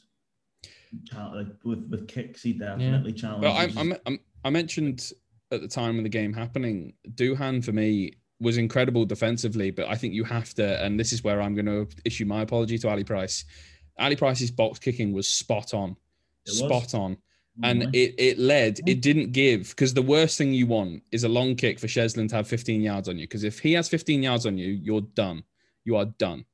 [1.14, 3.42] Like with with kicks, he definitely challenged.
[3.42, 4.02] But I, He's I, just-
[4.44, 5.12] I, mentioned
[5.52, 9.96] at the time of the game happening, Duhan for me was incredible defensively, but I
[9.96, 12.90] think you have to, and this is where I'm going to issue my apology to
[12.90, 13.46] Ali Price.
[14.00, 15.96] Ali Price's box kicking was spot on,
[16.46, 16.58] was.
[16.60, 17.18] spot on,
[17.62, 17.90] and Mhm.
[17.94, 18.80] it it led.
[18.88, 22.28] It didn't give because the worst thing you want is a long kick for Cheslin
[22.30, 23.26] to have 15 yards on you.
[23.28, 25.44] Because if he has 15 yards on you, you're done.
[25.86, 26.46] You are done.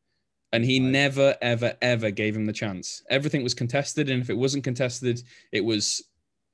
[0.51, 0.89] And he Right.
[0.91, 3.01] never, ever, ever gave him the chance.
[3.09, 5.23] Everything was contested, and if it wasn't contested,
[5.53, 6.03] it was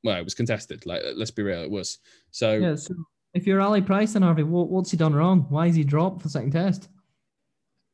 [0.05, 0.85] well, it was contested.
[0.85, 1.97] Like let's be real, it was.
[2.31, 2.75] So yeah.
[2.75, 2.93] So
[3.33, 5.47] if you're Ali Price and Harvey, what, what's he done wrong?
[5.49, 6.87] Why is he dropped for the second test?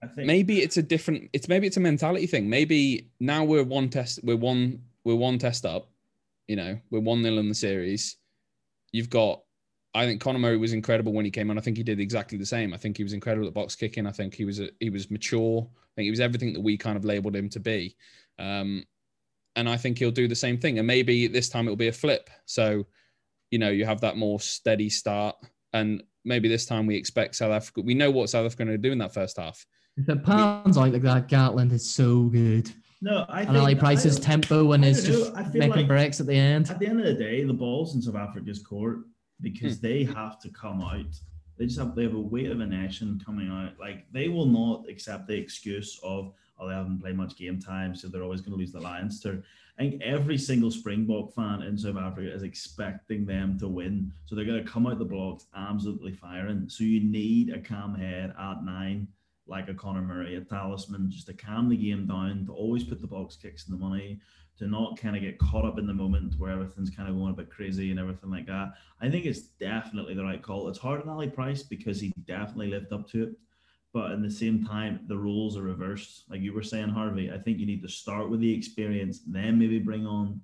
[0.03, 1.29] I think maybe it's a different.
[1.31, 2.49] It's maybe it's a mentality thing.
[2.49, 4.19] Maybe now we're one test.
[4.23, 4.81] We're one.
[5.05, 5.89] We're one test up.
[6.47, 8.17] You know, we're one nil in the series.
[8.91, 9.41] You've got.
[9.93, 11.57] I think Conor Murray was incredible when he came on.
[11.57, 12.73] I think he did exactly the same.
[12.73, 14.07] I think he was incredible at box kicking.
[14.07, 15.67] I think he was a, he was mature.
[15.69, 17.95] I think he was everything that we kind of labeled him to be.
[18.39, 18.85] Um,
[19.55, 20.77] and I think he'll do the same thing.
[20.77, 22.29] And maybe this time it'll be a flip.
[22.45, 22.85] So,
[23.49, 25.35] you know, you have that more steady start.
[25.73, 27.81] And maybe this time we expect South Africa.
[27.81, 29.65] We know what South Africa are going to do in that first half.
[29.97, 32.71] If it pans like that, Gatland is so good.
[33.01, 33.25] no.
[33.27, 35.87] I And think Ali Price's I- tempo and I his just I feel making like-
[35.87, 36.69] breaks at the end.
[36.69, 38.99] At the end of the day, the ball's in South Africa's court
[39.41, 39.87] because Hmm.
[39.87, 41.05] they have to come out.
[41.57, 43.73] They just have they have a weight of a nation coming out.
[43.79, 46.33] Like they will not accept the excuse of
[46.67, 49.41] they haven't played much game time, so they're always going to lose the Lions to.
[49.79, 54.35] I think every single Springbok fan in South Africa is expecting them to win, so
[54.35, 56.69] they're going to come out the blocks absolutely firing.
[56.69, 59.07] So you need a calm head at nine,
[59.47, 63.01] like a Conor Murray, a talisman, just to calm the game down, to always put
[63.01, 64.19] the box kicks in the money,
[64.59, 67.31] to not kind of get caught up in the moment where everything's kind of going
[67.31, 68.73] a bit crazy and everything like that.
[69.01, 70.67] I think it's definitely the right call.
[70.67, 73.29] It's hard on Ali Price because he definitely lived up to it.
[73.93, 76.23] But in the same time, the roles are reversed.
[76.29, 79.59] Like you were saying, Harvey, I think you need to start with the experience, then
[79.59, 80.39] maybe bring on.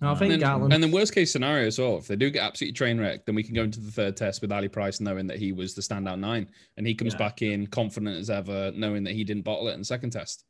[0.00, 0.74] No, I uh, think And then, Gatland.
[0.74, 3.34] and then worst case scenario as well, if they do get absolutely train wrecked, then
[3.36, 5.82] we can go into the third test with Ali Price knowing that he was the
[5.82, 7.18] standout nine, and he comes Yeah.
[7.18, 10.44] back in confident as ever, knowing that he didn't bottle it in the second test.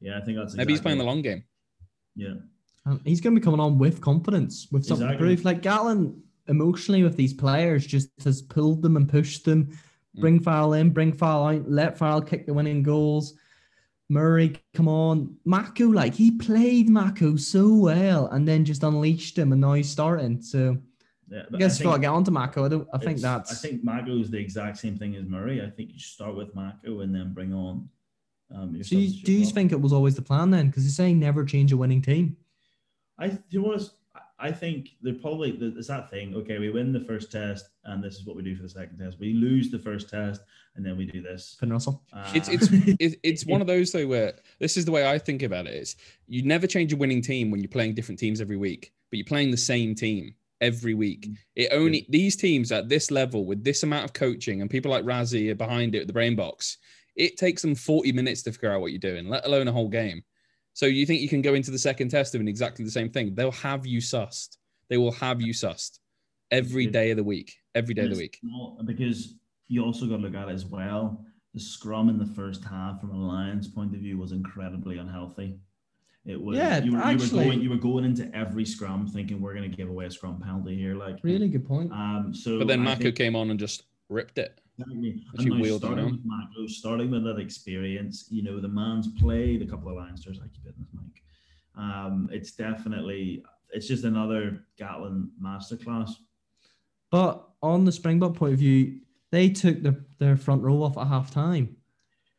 [0.00, 1.44] Yeah, I think that's Maybe he's playing the long game.
[2.16, 2.34] Yeah,
[2.86, 5.28] And he's going to be coming on with confidence, with something Exactly.
[5.28, 5.44] to prove.
[5.44, 9.76] Like Gatland, emotionally with these players, just has pulled them and pushed them.
[10.16, 10.20] Mm.
[10.20, 13.34] Bring Farrell in, bring Farrell out, let Farrell kick the winning goals.
[14.08, 15.36] Murray, come on.
[15.44, 19.88] Mako, like he played Mako so well and then just unleashed him and now he's
[19.88, 20.40] starting.
[20.42, 20.76] So
[21.30, 21.42] yeah.
[21.52, 23.82] I guess think if I get onto Mako, I don't I think that's I think
[23.82, 25.62] Mako is the exact same thing as Murray.
[25.62, 27.88] I think you start with Mako and then bring on.
[28.54, 30.66] Um, your do you, do you think it was always the plan then?
[30.66, 32.36] Because you're saying never change a winning team.
[33.18, 33.94] I know what is-
[34.38, 36.34] I think they're probably it's that thing.
[36.34, 38.98] Okay, we win the first test, and this is what we do for the second
[38.98, 39.18] test.
[39.20, 40.42] We lose the first test,
[40.74, 41.56] and then we do this.
[41.60, 42.02] Finn Russell.
[42.34, 42.68] It's Uh, it's
[43.00, 45.74] it, it's one of those though where this is the way I think about it
[45.74, 49.18] is you never change a winning team when you're playing different teams every week, but
[49.18, 51.28] you're playing the same team every week.
[51.54, 55.04] It only these teams at this level with this amount of coaching and people like
[55.04, 56.78] Rassie are behind it at the brain box,
[57.14, 59.88] it takes them 40 minutes to figure out what you're doing, let alone a whole
[59.88, 60.24] game.
[60.74, 63.34] So you think you can go into the second test doing exactly the same thing?
[63.34, 64.58] They'll have you sussed.
[64.88, 66.00] They will have you sussed
[66.50, 67.00] every Yeah.
[67.02, 67.54] of the week.
[67.76, 68.38] Every day of the week.
[68.42, 69.34] not- because
[69.68, 71.24] you also got to look at it as well.
[71.54, 75.58] The scrum in the first half, from a Lions point of view, was incredibly unhealthy.
[76.24, 79.06] It was Yeah, you were, you actually- were going you were going into every scrum
[79.06, 81.92] thinking we're going to give away a scrum penalty here, like Really good point.
[81.92, 84.60] Um, so But then I Mako think- came on and just ripped it.
[84.78, 85.24] Exactly.
[85.38, 89.66] And now starting with Mako, starting with that experience, you know, the man's played a
[89.66, 90.38] couple of Leinsters.
[90.42, 91.22] I keep hitting this mic.
[91.76, 96.10] Um, it's definitely, it's just another Gatland masterclass.
[97.10, 101.06] But on the Springbok point of view, they took their, their front row off at
[101.06, 101.76] half time.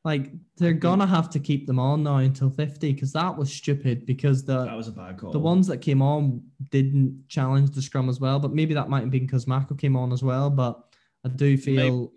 [0.04, 4.06] Like they're gonna have to keep them on now until 50 because that was stupid
[4.06, 5.32] because the That was a bad call.
[5.32, 8.40] the ones that came on didn't challenge the scrum as well.
[8.40, 10.52] But maybe that might have been because Mako came on as well.
[10.52, 10.80] But
[11.26, 12.12] I do feel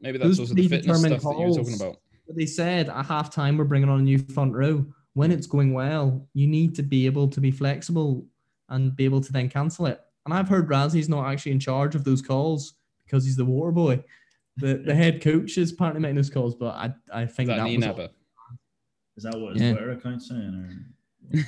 [0.00, 1.96] Maybe that's Those also the fitness predetermined stuff that you were talking about.
[2.26, 4.86] But they said at half time we're bringing on a new front row.
[5.14, 8.24] When it's going well, you need to be able to be flexible
[8.68, 10.00] and be able to then cancel it.
[10.24, 13.72] And I've heard Rassie's not actually in charge of those calls because he's the water
[13.72, 14.04] boy.
[14.56, 17.64] The the head coach is apparently making those calls, but I I think that that,
[17.64, 18.08] was all-
[19.16, 19.72] Is that what his Yeah.
[19.72, 20.84] Twitter account's saying?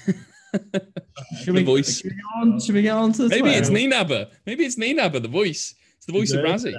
[1.42, 1.98] Should The we, voice.
[1.98, 2.60] Should we get on?
[2.60, 3.30] Should we get on to this?
[3.30, 3.52] Maybe one?
[3.58, 4.30] it's Nienaber.
[4.44, 5.74] Maybe it's Nienaber, the voice.
[5.96, 6.74] It's the voice Is of there Rassie.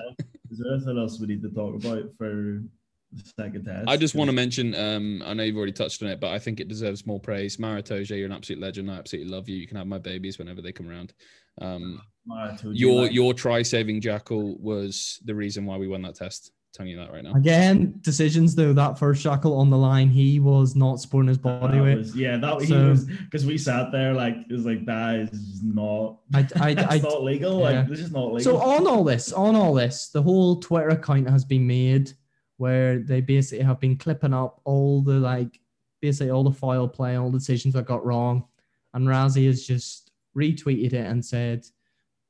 [0.54, 2.64] Anything else- Is there anything else we need to talk about for
[3.12, 3.88] the second test?
[3.88, 6.40] I just want to mention, um, I know you've already touched on it, but I
[6.40, 7.60] think it deserves more praise.
[7.60, 8.90] Maro Itoje, you're an absolute legend.
[8.92, 9.58] I absolutely love you.
[9.58, 11.14] You can have my babies whenever they come around.
[11.62, 12.02] Um,
[12.64, 16.52] you, your like, your try saving jackal was the reason why we won that test.
[16.74, 17.36] Telling you that right now.
[17.36, 18.74] Again, decisions though.
[18.74, 21.98] That first shackle on the line, he was not supporting his body that weight.
[22.00, 25.62] was- yeah, that he was because we sat there like it was like that is
[25.64, 27.60] not I, I, that's I, not legal.
[27.60, 27.82] yeah.
[27.82, 28.40] Like this is not legal.
[28.40, 32.12] So on all this, on all this, the whole Twitter account has been made
[32.58, 35.60] where they basically have been clipping up all the like
[36.02, 38.46] basically all the foul play, all the decisions that got wrong.
[38.96, 41.66] And Rassie has just retweeted it and said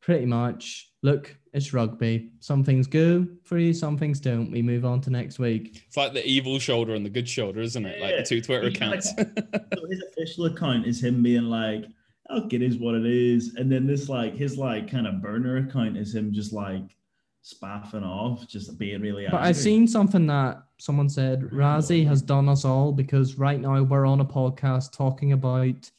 [0.01, 2.31] pretty much, look, it's rugby.
[2.39, 4.49] Some things go for you, some things don't.
[4.49, 5.83] We move on to next week.
[5.87, 8.01] It's like the evil shoulder and the good shoulder, isn't it?
[8.01, 9.13] Like the two Twitter He's like- accounts.
[9.15, 11.85] So his official account is him being like,
[12.31, 15.57] "Okay, it is what it is," and then this like his like kind of burner
[15.57, 16.95] account is him just like
[17.43, 19.27] spaffing off, just being really.
[19.29, 23.83] But I've seen something that someone said Rassie has done us all because right now
[23.83, 25.91] we're on a podcast talking about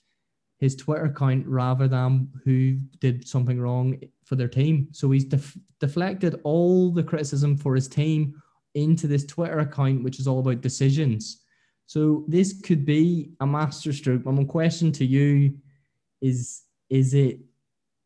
[0.65, 4.89] his Twitter account rather than who did something wrong for their team.
[4.93, 8.41] So he's def- deflected all the criticism for his team
[8.75, 11.43] into this Twitter account, which is all about decisions.
[11.87, 14.25] So this could be a masterstroke.
[14.25, 15.59] My question to you
[16.23, 17.41] is: Is it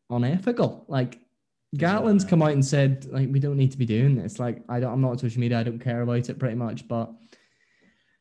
[0.09, 0.85] unethical?
[0.89, 1.19] Like
[1.77, 4.37] Gatland's come out and said, like, we don't need to be doing this.
[4.37, 5.59] Like, I don't, I'm not on social media.
[5.59, 6.87] I don't care about it pretty much.
[6.87, 7.13] But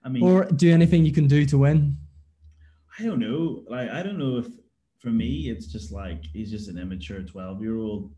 [0.04, 1.96] I mean, or do anything you can do to win.
[2.98, 3.64] I don't know.
[3.68, 4.46] Like, I don't know if
[4.98, 8.12] for me, it's just like he's just an immature 12 year old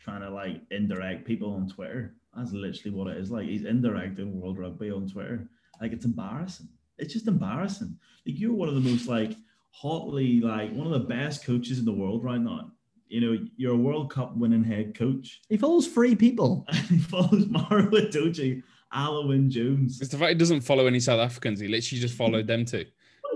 [0.00, 2.14] trying to like indirect people on Twitter.
[2.36, 3.30] That's literally what it is.
[3.30, 5.48] Like, he's indirecting World Rugby on Twitter.
[5.80, 6.68] Like, it's embarrassing.
[6.98, 7.96] It's just embarrassing.
[8.26, 9.36] Like, you're one of the most like
[9.70, 12.70] hotly, like, one of the best coaches in the world right now.
[13.08, 15.42] You know, you're a World Cup winning head coach.
[15.48, 16.66] He follows free people.
[16.88, 20.00] He follows Maro Itoje, Alun Wyn Jones.
[20.00, 21.60] It's the fact he doesn't follow any South Africans.
[21.60, 22.64] He literally just followed mm-hmm.
[22.64, 22.86] them two.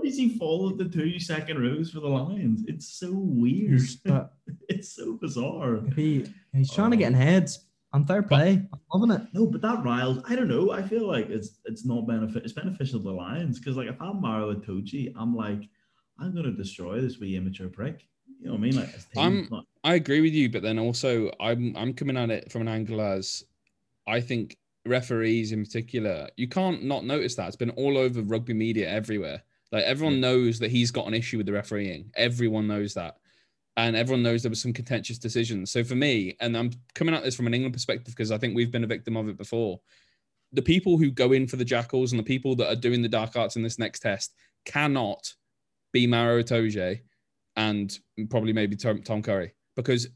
[0.09, 2.63] Why does he follow the two second rows for the Lions?
[2.67, 3.83] It's so weird.
[4.03, 4.33] But
[4.67, 5.81] it's so bizarre.
[5.95, 7.19] he he's trying to get in oh.
[7.19, 7.65] heads.
[7.93, 8.67] And fair play.
[8.73, 9.27] I'm loving it.
[9.33, 10.23] No, but that riles.
[10.27, 10.71] I don't know.
[10.71, 12.43] I feel like it's it's not benefit.
[12.43, 15.69] It's beneficial to the Lions because like if I'm Maro Itoje, I'm like
[16.19, 18.07] I'm gonna destroy this wee immature prick.
[18.39, 18.75] You know what I mean?
[18.77, 22.17] Like his team, I'm- not- I agree with you, but then also I'm I'm coming
[22.17, 23.43] at it from an angle as
[24.07, 27.47] I think referees in particular, you can't not notice that.
[27.47, 29.43] It's been all over rugby media everywhere.
[29.71, 32.11] Like everyone knows that he's got an issue with the refereeing.
[32.15, 33.17] Everyone knows that.
[33.77, 35.71] And everyone knows there was some contentious decisions.
[35.71, 38.55] So for me, and I'm coming at this from an England perspective because I think
[38.55, 39.79] we've been a victim of it before.
[40.51, 43.07] The people who go in for the jackals and the people that are doing the
[43.07, 44.33] dark arts in this next test
[44.65, 45.33] cannot
[45.93, 47.01] be Maro Itoje
[47.55, 47.97] and
[48.29, 50.09] probably maybe Tom, Tom Curry because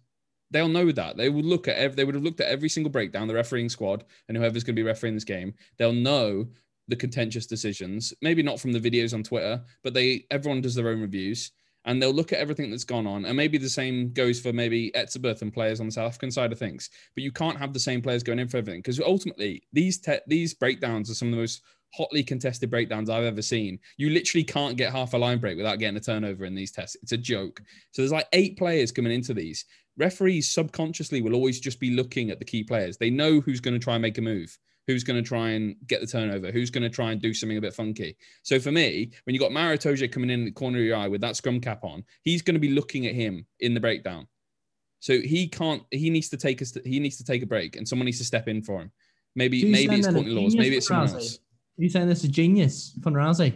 [0.52, 2.92] they'll know that they would look at every, they would have looked at every single
[2.92, 5.54] breakdown, the refereeing squad, and whoever's going to be refereeing this game.
[5.78, 6.48] They'll know
[6.88, 10.90] the contentious decisions, maybe not from the videos on Twitter, but they everyone does their
[10.90, 11.52] own reviews
[11.86, 13.26] and they'll look at everything that's gone on.
[13.26, 16.52] And maybe the same goes for maybe Etzebeth and players on the South African side
[16.52, 16.90] of things.
[17.16, 20.20] But you can't have the same players going in for everything because ultimately these te-
[20.28, 21.62] these breakdowns are some of the most
[21.94, 23.80] hotly contested breakdowns I've ever seen.
[23.98, 26.98] You literally can't get half a line break without getting a turnover in these tests.
[27.04, 27.62] It's a joke.
[27.92, 29.66] So there's like eight players coming into these.
[29.98, 32.98] Referees subconsciously will always just be looking at the key players.
[32.98, 35.76] They know who's going to try and make a move, who's going to try and
[35.88, 38.18] get the turnover, who's going to try and do something a bit funky.
[38.44, 41.08] So for me, when you got Maro Itoje coming in the corner of your eye
[41.08, 44.28] with that scrum cap on, he's going to be looking at him in the breakdown.
[45.00, 45.84] So he can't.
[45.92, 46.78] He needs to take us.
[46.86, 48.92] He needs to take a break, and someone needs to step in for him.
[49.36, 50.56] Maybe maybe it's Courtney Lawes.
[50.56, 51.40] Maybe it's someone else.
[51.76, 53.54] You saying this is genius from Rassie?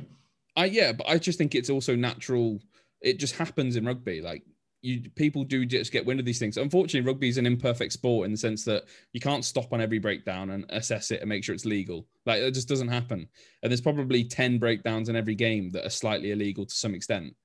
[0.57, 2.59] I yeah, but I just think it's also natural.
[2.99, 4.21] It just happens in rugby.
[4.21, 4.43] Like
[4.81, 6.57] you, people do just get wind of these things.
[6.57, 9.99] Unfortunately, rugby is an imperfect sport in the sense that you can't stop on every
[9.99, 12.07] breakdown and assess it and make sure it's legal.
[12.25, 13.27] Like it just doesn't happen.
[13.63, 17.35] And there's probably ten breakdowns in every game that are slightly illegal to some extent.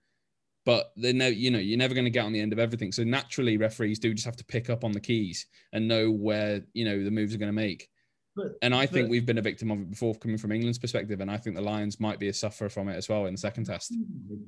[0.65, 2.93] But they know, you know, you're never going to get on the end of everything.
[2.93, 6.63] So naturally, referees do just have to pick up on the keys and know where
[6.75, 7.89] you know the moves are going to make.
[8.37, 11.21] But, And I think we've been a victim of it before, coming from England's perspective.
[11.21, 13.39] And I think the Lions might be a sufferer from it as well in the
[13.39, 13.93] second test.
[13.93, 14.45] Mm-hmm.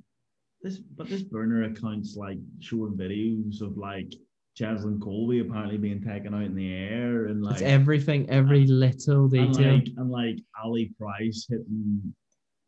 [0.64, 4.12] This, but this burner account's like showing videos of like
[4.58, 9.24] Cheslin Kolbe apparently being taken out in the air and like It's everything, every little
[9.24, 9.74] and detail.
[9.74, 12.14] like and like Ali Price hitting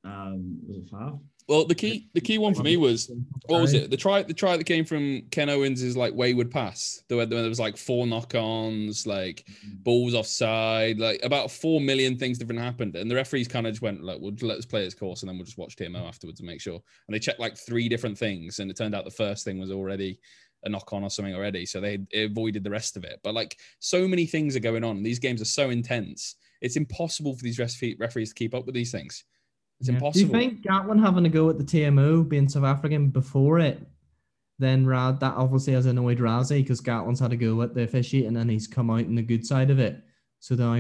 [0.05, 1.15] um was it five?
[1.49, 3.09] Well, the key, the key one for me was
[3.47, 3.89] what was it?
[3.89, 7.05] The try, the try that came from Ken Owens is like wayward pass.
[7.09, 9.47] There, there was like four knock-ons, like
[9.85, 13.83] balls offside, like about four million things different happened, and the referees kind of just
[13.83, 16.41] went like, "We'll let us play its course, and then we'll just watch TMO afterwards
[16.41, 19.11] and make sure." And they checked like three different things, and it turned out the
[19.13, 20.19] first thing was already
[20.65, 23.21] a knock-on or something already, so they avoided the rest of it.
[23.23, 25.05] But like, so many things are going on.
[25.05, 26.35] These games are so intense.
[26.61, 29.25] It's impossible for these referees to keep up with these things.
[29.81, 29.95] It's Yeah.
[29.97, 30.33] impossible.
[30.33, 33.87] Do you think Gatland having a go at the TMO being South African before it,
[34.59, 38.37] then Rad that obviously has annoyed Rassie because Gatland's had a go at the officiating
[38.37, 40.03] and he's come out in the good side of it.
[40.41, 40.75] So now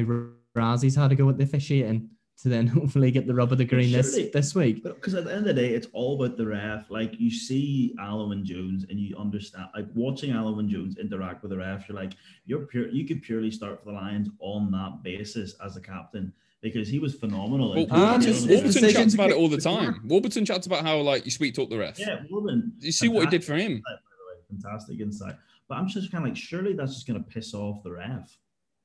[0.57, 3.65] Rassie's had a go at the officiating to then hopefully get the rub of the
[3.67, 4.83] green this Surely- this week.
[4.83, 6.91] Because at the end of the day, it's all about the ref.
[6.91, 11.59] Like you see Alan Jones and you understand like watching Alan Jones interact with the
[11.59, 12.15] ref, you're like,
[12.47, 16.33] you're pure you could purely start for the Lions on that basis as a captain
[16.63, 17.71] because he was phenomenal.
[17.75, 19.93] Well, in Ah, just- on Warburton chats to about it all the the time.
[19.95, 20.01] corner.
[20.05, 21.99] Warburton chats about how like you sweet talk the ref.
[21.99, 22.73] Yeah, Woman.
[22.81, 23.83] You see what he did for him.
[23.85, 25.37] By the way, fantastic insight.
[25.69, 28.07] But I'm just kind of like, surely that's just going to piss off the ref.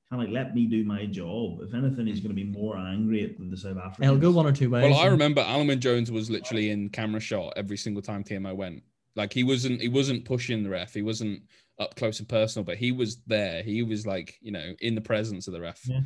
[0.10, 1.60] Kind of like, let me do my job.
[1.62, 4.06] If anything, he's going to be more angry at the South Africans.
[4.06, 4.84] He'll go one or two ways.
[4.90, 8.24] Well, I and- remember Alun Wyn Jones was literally in camera shot every single time
[8.24, 8.84] TMO went.
[9.16, 10.94] Like he wasn't he wasn't pushing the ref.
[10.94, 11.42] He wasn't
[11.80, 13.62] up close and personal, but he was there.
[13.62, 15.82] He was like, you know, in the presence of the ref.
[15.86, 16.00] Yeah.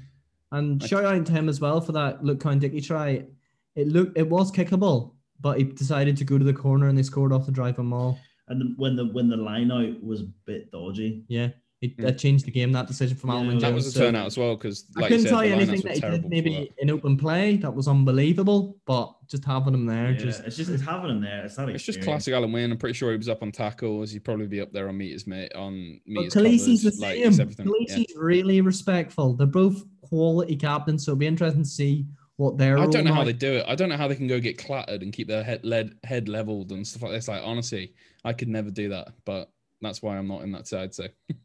[0.52, 3.26] And Like- shout out to him as well for that Luke Cowan-Dickie try.
[3.76, 7.04] It looked it was kickable, but he decided to go to the corner and they
[7.04, 8.18] scored off the drive and maul.
[8.48, 11.24] And then when the when the line out was a bit dodgy.
[11.28, 11.50] Yeah.
[11.82, 12.04] It, Hmm.
[12.04, 14.28] that changed the game, that decision from Yeah, Alun Wyn That was a So turnout
[14.28, 16.30] as well because I like you couldn't said, tell you anything lineouts that he did
[16.30, 17.58] maybe in open play.
[17.58, 21.22] That was unbelievable, but just having him there, Yeah, just it's just it's having him
[21.22, 21.44] there.
[21.46, 21.66] It's not.
[21.68, 21.76] that.
[21.76, 22.72] It's just classic Alun Wyn.
[22.72, 24.12] I'm pretty sure he was up on tackles.
[24.12, 25.52] He'd probably be up there on meters, mate.
[25.54, 26.34] On But meters.
[26.34, 27.28] Kolisi's the covers, like, same.
[27.28, 27.68] it's everything.
[27.68, 27.96] Yeah.
[27.98, 29.34] Kolisi's really respectful.
[29.34, 32.06] They're both quality captains, so it'll be interesting to see
[32.38, 32.78] what they're.
[32.78, 33.66] I don't know how might- they do it.
[33.68, 36.28] I don't know how they can go get clattered and keep their head led, head
[36.28, 37.28] leveled and stuff like this.
[37.28, 37.94] Like honestly,
[38.24, 39.14] I could never do that.
[39.26, 39.50] But
[39.82, 40.94] that's why I'm not in that side.
[40.94, 41.08] So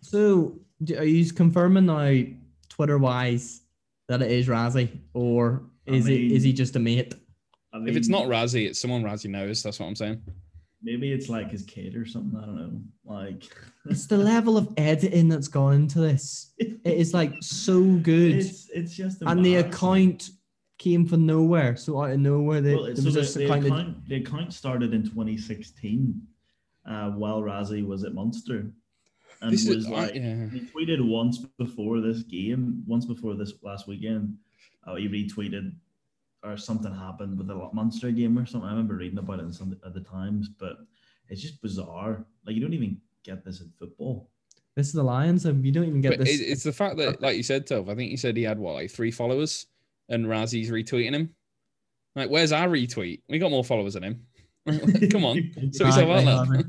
[0.00, 0.58] So,
[0.98, 2.22] are you confirming now,
[2.68, 3.62] Twitter wise,
[4.08, 7.14] that it is Rassie, or is I is it is he just a mate?
[7.72, 9.62] I if it's not Rassie, it's someone Rassie knows.
[9.62, 10.20] That's what I'm saying.
[10.84, 12.38] Maybe it's like his kid or something.
[12.38, 12.80] I don't know.
[13.06, 13.44] Like
[13.86, 16.52] It's the level of editing that's gone into this.
[16.58, 20.30] It is like so good, it's it's just and the account
[20.78, 21.76] came from nowhere.
[21.76, 24.16] So out of nowhere, they, Well, so was the, just the a of account, the
[24.16, 26.20] account started in 2016
[26.86, 28.70] uh, while Rassie was at Munster.
[29.40, 30.48] And This was is I- like, yeah.
[30.50, 34.36] he tweeted once before this game, once before this last weekend.
[34.86, 35.72] Uh, he retweeted
[36.44, 38.68] or something happened with the Munster game or something.
[38.68, 40.76] I remember reading about it in some at the Times, but
[41.28, 42.24] it's just bizarre.
[42.46, 44.30] Like you don't even get this in football.
[44.76, 46.40] this is the Lions, and you don't even get But this.
[46.40, 48.74] it's the fact that, like you said, Tove, I think you said he had what,
[48.74, 49.66] like three followers,
[50.08, 51.34] and Rassie's retweeting him.
[52.16, 53.22] Like, where's our retweet?
[53.28, 54.26] We got more followers than him.
[55.10, 56.46] Come on, so yourself out, Exactly, lad.
[56.48, 56.64] Harvey.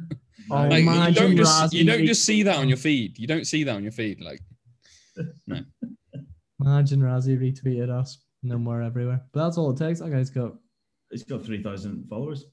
[0.52, 0.56] Oh,
[0.92, 3.18] Like, you don't just you don't just see that on your feed.
[3.20, 4.22] You don't see that on your feed.
[4.22, 4.40] Like,
[5.48, 5.60] no.
[6.62, 8.20] Imagine Rassie retweeted us.
[8.46, 9.22] No more everywhere.
[9.32, 10.00] But that's all it takes.
[10.00, 10.54] That guy's got
[11.12, 12.46] He's got 3,000 followers.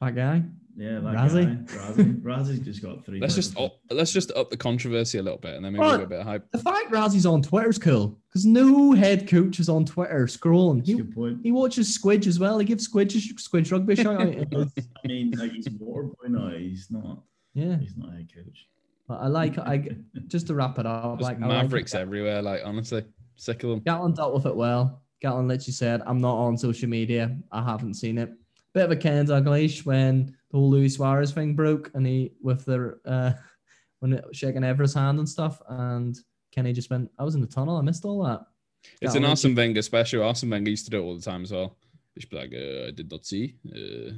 [0.00, 0.42] that guy.
[0.76, 1.66] Yeah, that Rassie?
[1.66, 1.74] guy.
[1.76, 2.22] Rassie.
[2.22, 3.20] Rassie's just got three.
[3.20, 5.88] let's just up, let's just up the controversy a little bit, and then maybe What?
[5.88, 6.50] we'll get a bit of hype.
[6.52, 10.78] The fact Rassie's on Twitter's cool because no head coach is on Twitter scrolling.
[10.78, 11.38] That's He, good point.
[11.42, 12.58] he watches Squidge as well.
[12.58, 14.28] He gives Squidge Squidge rugby shout out.
[15.04, 16.50] I mean, like he's water boy now.
[16.56, 17.22] He's not.
[17.54, 18.66] yeah, He's not a head coach.
[19.08, 19.88] but I like I
[20.28, 21.18] just to wrap it up.
[21.18, 22.40] Just like I like Mavericks everywhere.
[22.40, 23.04] Like, honestly,
[23.36, 23.80] sick of them.
[23.80, 25.02] Gatland dealt with it well.
[25.22, 27.36] Gatland literally said, "I'm not on social media.
[27.52, 28.30] I haven't seen it."
[28.72, 32.64] Bit of a Ken Dalglish when the whole Luis Suarez thing broke, and he with
[32.64, 33.32] the uh
[34.00, 36.16] when it, shaking Evra's hand and stuff, and
[36.52, 37.76] Kenny just went, "I was in the tunnel.
[37.76, 38.40] I missed all that."
[38.82, 40.22] It's Gatland an literally- Arsene Wenger special.
[40.22, 41.76] Arsene Wenger used to do it all the time as well.
[42.18, 43.54] Just be like, uh, I did not see.
[43.66, 44.12] Uh,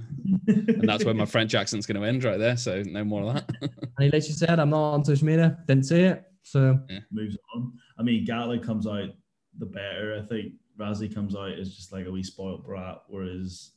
[0.48, 2.56] and that's where my French accent's going to end right there.
[2.56, 3.50] So no more of that.
[3.60, 5.58] And he literally said, "I'm not on social media.
[5.66, 6.78] Didn't see it." So
[7.10, 7.72] moves on.
[7.98, 9.10] I mean, Gatland comes out
[9.58, 10.20] the better.
[10.22, 13.72] I think Rassie comes out as just like a wee spoiled brat, whereas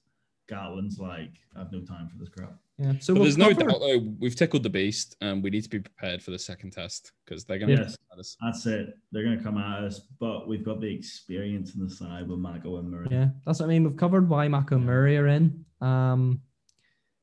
[0.49, 2.55] Gatland's like, I have no time for this crap.
[2.77, 2.93] yeah.
[2.99, 4.13] So But we'll there's no doubt though.
[4.19, 7.45] We've tickled the beast, and we need to be prepared for the second test because
[7.45, 7.83] they're going to.
[7.83, 7.97] Yes.
[8.17, 8.37] us.
[8.41, 8.97] That's it.
[9.11, 12.39] They're going to come at us, but we've got the experience in the side with
[12.39, 13.07] Mako and Murray.
[13.11, 13.83] Yeah, that's what I mean.
[13.83, 15.65] We've covered why Mako and Murray are in.
[15.81, 16.41] Um,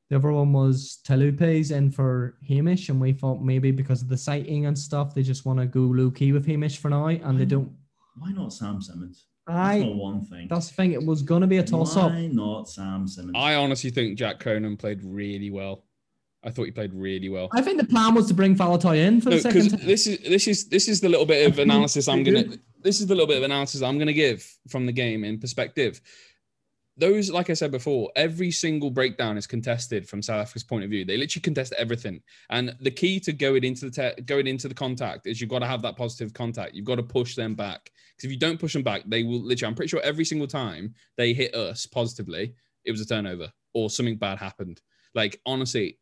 [0.09, 4.17] the other one was Taulupe's in for Hamish, and we thought maybe because of the
[4.17, 7.39] sighting and stuff, they just want to go low key with Hamish for now, and
[7.39, 7.71] they don't.
[8.19, 9.25] why not Sam Simmonds?
[9.47, 10.47] I That's my one thing.
[10.49, 10.93] that's the thing.
[10.93, 12.11] It was gonna be a toss up.
[12.11, 13.37] Why not Sam Simmonds?
[13.37, 15.83] I honestly think Jack Conan played really well.
[16.45, 17.49] I thought he played really well.
[17.53, 19.63] I think the plan was to bring Faletau in for No, the second.
[19.63, 19.87] because time.
[19.87, 22.43] this is this is this is the little bit of analysis I'm gonna.
[22.81, 26.01] This is the little bit of analysis I'm gonna give from the game in perspective.
[26.95, 30.91] Those, like I said before, every single breakdown is contested from South Africa's point of
[30.91, 31.03] view.
[31.05, 32.21] They literally contest everything,
[32.51, 35.59] and the key to going into the te- going into the contact is you've got
[35.59, 36.75] to have that positive contact.
[36.75, 39.41] You've got to push them back because if you don't push them back, they will
[39.41, 39.69] literally.
[39.69, 42.53] I'm pretty sure every single time they hit us positively,
[42.85, 44.81] it was a turnover or something bad happened.
[45.15, 45.97] Like honestly,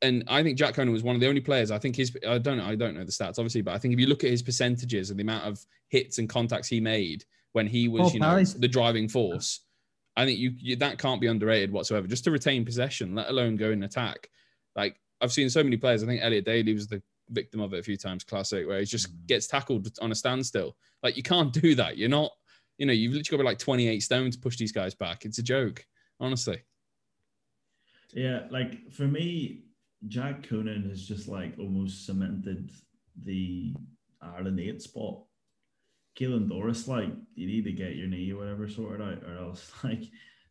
[0.00, 1.70] and I think Jack Conan was one of the only players.
[1.70, 3.94] I think his I don't know I don't know the stats obviously, but I think
[3.94, 7.24] if you look at his percentages and the amount of hits and contacts he made
[7.52, 9.60] when he was Oh, you know the driving force,
[10.16, 12.06] I think you, you that can't be underrated whatsoever.
[12.06, 14.28] Just to retain possession, let alone go and attack.
[14.76, 16.02] Like I've seen so many players.
[16.02, 18.24] I think Elliot Daly was the victim of it a few times.
[18.24, 19.26] Classic, where he just Mm.
[19.26, 20.76] gets tackled on a standstill.
[21.02, 21.96] Like you can't do that.
[21.96, 22.30] You're not.
[22.78, 25.24] You know, you've literally got to be like 28 stone to push these guys back.
[25.24, 25.86] It's a joke,
[26.18, 26.62] honestly.
[28.12, 29.64] Yeah, like for me,
[30.08, 32.70] Jack Conan has just like almost cemented
[33.24, 33.74] the
[34.20, 35.22] Ireland eight spot.
[36.18, 39.70] Caelan Doris, like, you need to get your knee or whatever sorted out, or else
[39.84, 40.02] like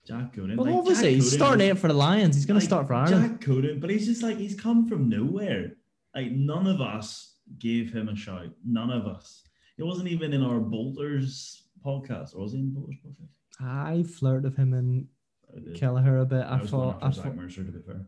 [0.07, 0.57] Jack Conan.
[0.57, 2.35] Well, like, obviously, Jack he's starting eight for the Lions.
[2.35, 3.39] He's going to start for Ireland.
[3.39, 5.73] Jack Conan, but he's just like he's come from nowhere.
[6.15, 8.49] Like none of us gave him a shout.
[8.65, 9.43] None of us.
[9.77, 13.29] He wasn't even in our Bolters podcast, or was he in Bolters podcast?
[13.63, 15.07] I flirted with him and.
[15.75, 16.45] Kelleher a bit.
[16.45, 18.05] I I thought, I, thought, Mercer to be fair.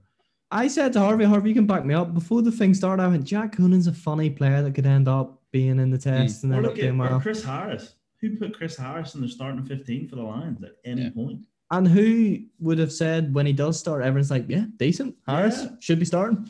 [0.49, 2.14] I said to Harvey, Harvey, you can back me up.
[2.14, 5.43] Before the thing started, I went, Jack Conan's a funny player that could end up
[5.54, 7.22] being in the test and Or then look not at or well.
[7.22, 7.95] Chris Harris.
[8.20, 11.10] Who put Chris Harris in the starting 15 for the Lions at any Yeah.
[11.12, 11.45] point?
[11.72, 15.16] And who would have said when he does start, everyone's like, yeah, decent.
[15.28, 15.70] Harris Yeah.
[15.80, 16.49] should be starting.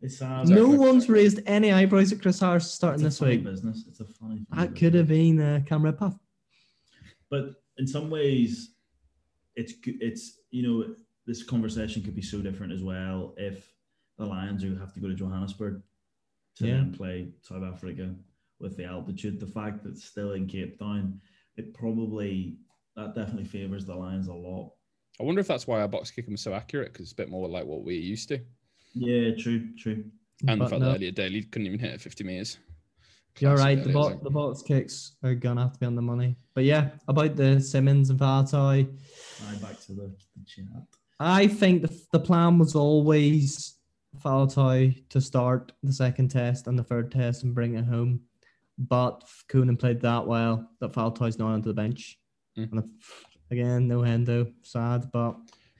[0.00, 0.54] It's um, Exactly.
[0.54, 3.44] No one's raised any eyebrows at Chris Harris starting it's this a funny week.
[3.44, 3.84] business.
[3.88, 4.44] It's a funny.
[4.50, 6.18] funny That could have been uh, Cam Redpath.
[7.30, 8.74] but in some ways
[9.56, 10.94] it's it's you know
[11.26, 13.72] this conversation could be so different as well if
[14.18, 15.82] the lions who have to go to johannesburg
[16.56, 16.74] to Yeah.
[16.76, 18.14] then play south africa
[18.60, 21.20] with the altitude the fact that it's still in cape town
[21.56, 22.56] it probably
[22.96, 24.72] that definitely favors the lions a lot
[25.20, 27.28] I wonder if that's why our box kicking was so accurate because it's a bit
[27.28, 28.40] more like what we're used to.
[28.94, 30.04] yeah true true
[30.46, 32.58] And the fact no, that Elliot Daly couldn't even hit at 50 meters.
[33.40, 33.84] you're Classic right.
[33.84, 36.36] The, bo- the box kicks are going to have to be on the money.
[36.54, 38.86] But yeah, about the Simmonds and Faletau,
[39.48, 40.82] Aye, back to the, the chat
[41.18, 43.74] I think the, the plan was always
[44.22, 48.20] Faletau to start the second test and the third test and bring it home.
[48.78, 52.18] But Conan played that well that Faletau's not onto the bench.
[52.56, 52.72] Mm.
[52.72, 52.90] And
[53.50, 55.10] again, no Hendo, sad.
[55.12, 55.32] But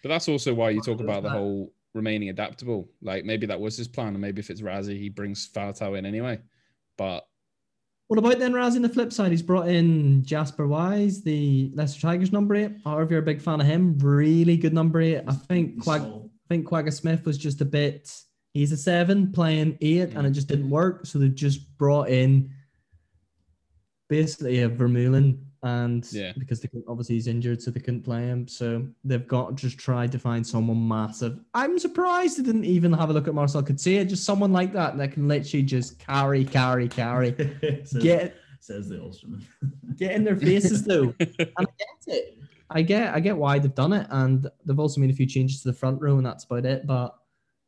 [0.02, 1.36] But that's also why you talk about the that?
[1.36, 2.88] whole remaining adaptable.
[3.02, 6.06] Like maybe that was his plan, and maybe if it's Rassie, he brings Faletau in
[6.06, 6.40] anyway.
[6.96, 7.26] But
[8.08, 9.30] what about then Raz on the flip side?
[9.30, 12.72] He's brought in Jasper Wiese, the Leicester Tigers number eight.
[12.86, 15.22] Or if you're a big fan of him, really good number eight.
[15.28, 18.10] I think Quag, So, I think Kwagga Smith was just a bit.
[18.54, 21.04] He's a seven playing eight, and it just didn't work.
[21.04, 22.50] So they just brought in
[24.08, 26.32] basically a Vermeulen, and Yeah.
[26.38, 28.46] because they obviously he's injured, so they couldn't play him.
[28.46, 31.38] So they've got just tried to find someone massive.
[31.54, 34.96] I'm surprised they didn't even have a look at Marcel Coetzee, just someone like that
[34.98, 37.34] that can literally just carry, carry, carry,
[37.84, 39.42] says, get says the Ulsterman.
[39.96, 41.12] get in their faces though.
[41.20, 42.34] and I get it.
[42.70, 45.62] I get I get why they've done it, and they've also made a few changes
[45.62, 46.86] to the front row, and that's about it.
[46.86, 47.16] But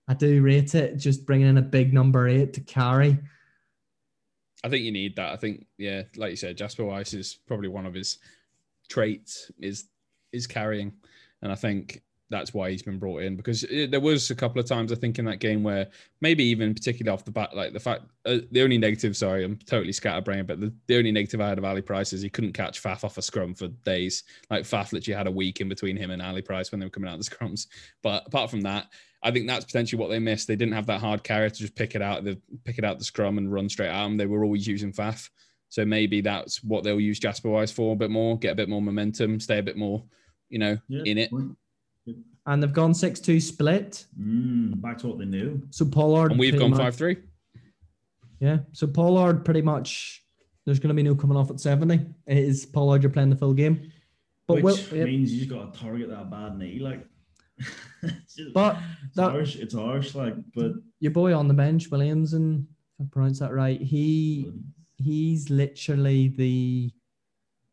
[0.09, 3.19] I do rate it just bringing in a big number eight to carry.
[4.63, 5.33] I think you need that.
[5.33, 8.19] I think, yeah, like you said, Jasper Wiese is probably one of his
[8.89, 9.85] traits is
[10.33, 10.93] is carrying,
[11.43, 14.61] and I think that's why he's been brought in because it, there was a couple
[14.61, 15.89] of times I think in that game where
[16.21, 19.57] maybe even particularly off the bat, like the fact uh, the only negative, sorry, I'm
[19.57, 22.53] totally scatterbrained, but the, the only negative I had of Ali Price is he couldn't
[22.53, 24.23] catch Faf off a scrum for days.
[24.49, 26.91] Like Faf literally had a week in between him and Ali Price when they were
[26.91, 27.67] coming out of the scrums.
[28.03, 28.87] But apart from that,
[29.23, 30.47] I think that's potentially what they missed.
[30.49, 32.99] They didn't have that hard carrier to just pick it out the pick it out
[32.99, 34.17] the scrum and run straight at them.
[34.17, 35.29] They were always using Faf.
[35.69, 38.69] So maybe that's what they'll use Jasper Wiese for a bit more, get a bit
[38.69, 40.05] more momentum, stay a bit more,
[40.49, 41.31] you know, Yeah, in it.
[41.31, 41.57] point.
[42.47, 44.05] And they've gone six two split.
[44.21, 45.63] Mm, back to what they knew.
[45.71, 47.19] So Pollard And we've gone five three.
[48.41, 48.61] Yeah.
[48.73, 50.25] So Pollard pretty much
[50.65, 51.95] there's gonna be no coming off at 70.
[52.27, 53.93] It is Pollard you're playing the full game.
[54.47, 57.07] But Which Will, yeah, means you just got to target that bad knee, like.
[58.03, 59.57] just- But it's that- harsh.
[59.57, 62.67] It's harsh, like, but your boy on the bench, Willemse, and
[62.99, 64.51] if I pronounce that right, he
[64.97, 66.91] he's literally the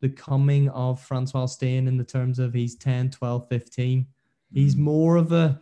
[0.00, 4.06] the coming of Francois Steyn in the terms of he's 10, 12, 15.
[4.52, 5.60] He's Mm, more of a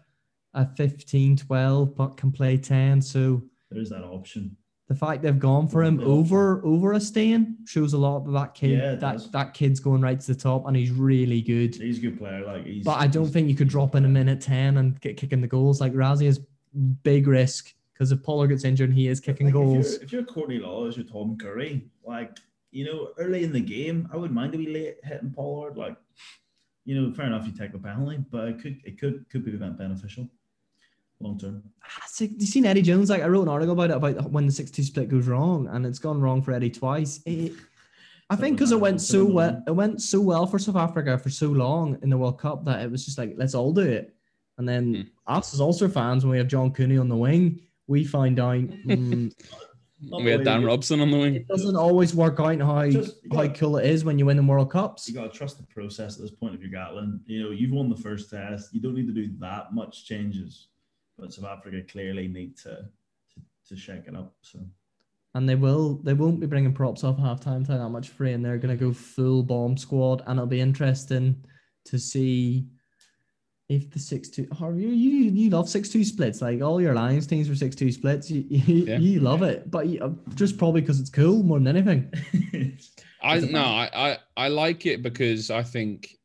[0.55, 3.03] a 15, 12, but can play 10.
[3.03, 4.57] So there's that option.
[4.89, 8.55] the fact they've gone for him over over a Steyn shows a lot of that
[8.55, 8.78] kid.
[8.78, 9.30] Yeah, that does.
[9.32, 11.74] that kid's going right to the top, and he's really good.
[11.74, 12.45] He's a good player.
[12.47, 12.84] Like he's.
[12.84, 15.47] But I don't think you could drop in a minute ten and get kicking the
[15.49, 15.80] goals.
[15.80, 16.41] Like Rassie is
[17.03, 19.87] big risk because if Pollard gets injured, he is kicking like, goals.
[19.87, 21.84] If you're, if you're Courtney Lawes, you're Tom Curry.
[22.05, 22.39] Like
[22.70, 25.76] you know, early in the game, I wouldn't mind to be late hitting Pollard.
[25.76, 25.97] Like
[26.87, 29.51] you know, fair enough, you take the penalty, but it could it could could be
[29.53, 30.30] beneficial
[31.20, 31.62] long term.
[31.84, 33.11] Ah, see- You seen Eddie Jones?
[33.11, 35.84] Like I wrote an article about it about when the six-two split goes wrong, and
[35.84, 37.20] it's gone wrong for Eddie twice.
[37.26, 37.53] It,
[38.30, 40.76] I So think because it went so so well, it went so well for South
[40.76, 43.72] Africa for so long in the World Cup that it was just like let's all
[43.72, 44.14] do it.
[44.59, 45.34] And then Hmm.
[45.37, 48.55] us as Ulster fans, when we have John Cooney on the wing, we find out
[48.87, 49.32] mm,
[50.01, 51.35] Not we had Dan you- Robson on the wing.
[51.37, 54.37] it doesn't always work out how Just- how gotta- cool it is when you win
[54.37, 55.09] the World Cups.
[55.09, 57.21] You got to trust the process at this point of your Gatland.
[57.27, 58.75] You know, you've won the first test.
[58.75, 60.69] You don't need to do that much changes,
[61.19, 62.89] but South Africa clearly need to
[63.35, 64.35] to, to shake it up.
[64.43, 64.61] So
[65.35, 68.45] And they will they won't be bringing props off halftime time that much free, and
[68.45, 71.43] they're gonna go full bomb squad, and it'll be interesting
[71.87, 72.67] to see
[73.69, 74.47] if the six two.
[74.53, 77.75] Harvey, you you, you love six two splits, like all your Lions teams were six
[77.75, 78.31] two splits.
[78.31, 78.99] You you, Yeah.
[78.99, 82.12] you love it, but you, uh, just probably because it's cool more than anything.
[83.23, 86.17] I no, I, I I like it because I think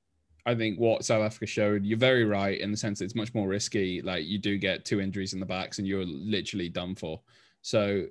[0.46, 3.34] I think what South Africa showed, you're very right in the sense that it's much
[3.34, 4.02] more risky.
[4.02, 7.22] Like you do get two injuries in the backs and you're literally done for.
[7.62, 8.06] So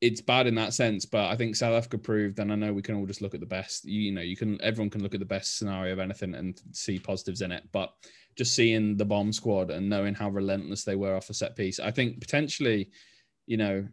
[0.00, 2.82] it's bad in that sense, but I think South Africa proved, and I know we
[2.82, 3.84] can all just look at the best.
[3.84, 6.98] You, know, you can everyone can look at the best scenario of anything and see
[6.98, 7.64] positives in it.
[7.70, 7.92] But
[8.36, 11.78] just seeing the bomb squad and knowing how relentless they were off a set piece,
[11.78, 12.90] I think potentially,
[13.46, 13.86] you know,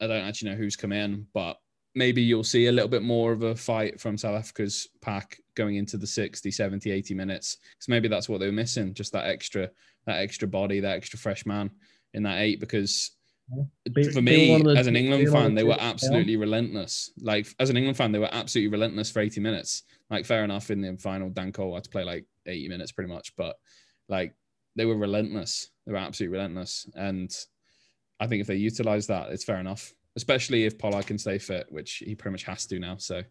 [0.00, 1.56] I don't actually know who's come in, but
[1.94, 5.76] maybe you'll see a little bit more of a fight from South Africa's pack going
[5.76, 7.56] into the 60, 70, 80 minutes.
[7.72, 9.70] Because maybe that's what they were missing, just that extra,
[10.06, 11.70] that extra body, that extra fresh man
[12.12, 12.60] in that eight.
[12.60, 13.12] Because
[13.92, 15.90] Be- for me, the- as an England being one of fan, they were two- yeah.
[15.90, 17.10] absolutely relentless.
[17.20, 19.82] Like as an England fan, they were absolutely relentless for 80 minutes.
[20.10, 23.12] Like fair enough, in the final, Dan Cole had to play like 80 minutes pretty
[23.12, 23.56] much, but
[24.08, 24.34] like
[24.76, 25.70] they were relentless.
[25.86, 26.88] They were absolutely relentless.
[26.94, 27.30] And
[28.18, 29.92] I think if they utilize that, it's fair enough.
[30.16, 32.96] Especially if Pollard can stay fit, which he pretty much has to now.
[32.96, 33.22] So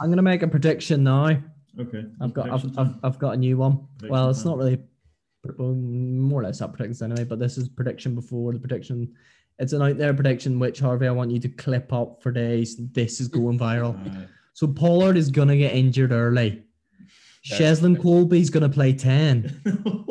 [0.00, 1.26] I'm gonna make a prediction now.
[1.78, 2.04] okay.
[2.20, 2.94] I've got I've, I've.
[3.04, 3.86] I've got a new one.
[3.98, 4.50] Prediction well, it's time.
[4.52, 4.78] not really
[5.58, 9.14] well, more or less up predictions anyway, but this is prediction before the prediction.
[9.60, 12.76] It's an out there prediction which Harvey I want you to clip up for days.
[12.92, 13.96] This is going viral.
[14.52, 16.64] So Pollard is gonna get injured early.
[17.44, 17.56] Yeah.
[17.56, 19.62] Cheslin Kolbe's gonna play 10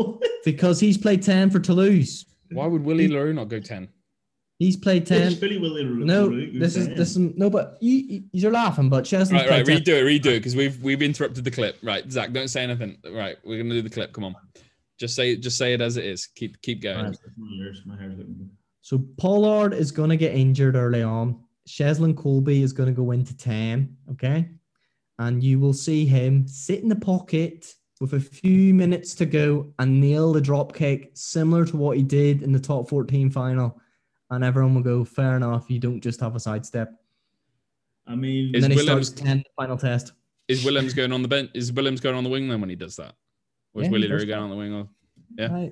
[0.45, 2.25] because he's played 10 for Toulouse.
[2.51, 3.87] why would Willie le Roux not go 10?
[4.57, 5.21] He's played 10.
[5.21, 8.89] It's Billy Willie Ru- No, this is this is no, but you, you you're laughing,
[8.89, 9.95] but Cheslin's Right, right, played 10.
[9.95, 11.77] redo it, redo it, because we've we've interrupted the clip.
[11.83, 12.97] Right, Zach, don't say anything.
[13.11, 14.13] Right, we're gonna do the clip.
[14.13, 14.35] Come on,
[14.99, 16.25] just say just say it as it is.
[16.27, 16.97] Keep keep going.
[16.97, 17.03] My
[17.63, 18.49] hair's, my hair's looking good.
[18.81, 21.39] So Pollard is going to get injured early on.
[21.67, 23.95] Cheslin Kolbe is going to go into 10.
[24.11, 24.49] Okay.
[25.19, 29.73] And you will see him sit in the pocket with a few minutes to go
[29.79, 33.79] and nail the drop kick, similar to what he did in the top 14 final.
[34.31, 35.69] And everyone will go, fair enough.
[35.69, 36.93] You don't just have a sidestep.
[38.07, 40.13] I mean, And Is then he Willemse- starts 10 the final test.
[40.47, 41.51] Is Willemse going on the bench?
[41.53, 43.13] Is Willemse going on the wing then when he does that?
[43.73, 44.73] Or is Yeah, Willie does le Roux going on the wing?
[44.73, 44.87] Or,
[45.37, 45.53] Yeah.
[45.53, 45.71] Right.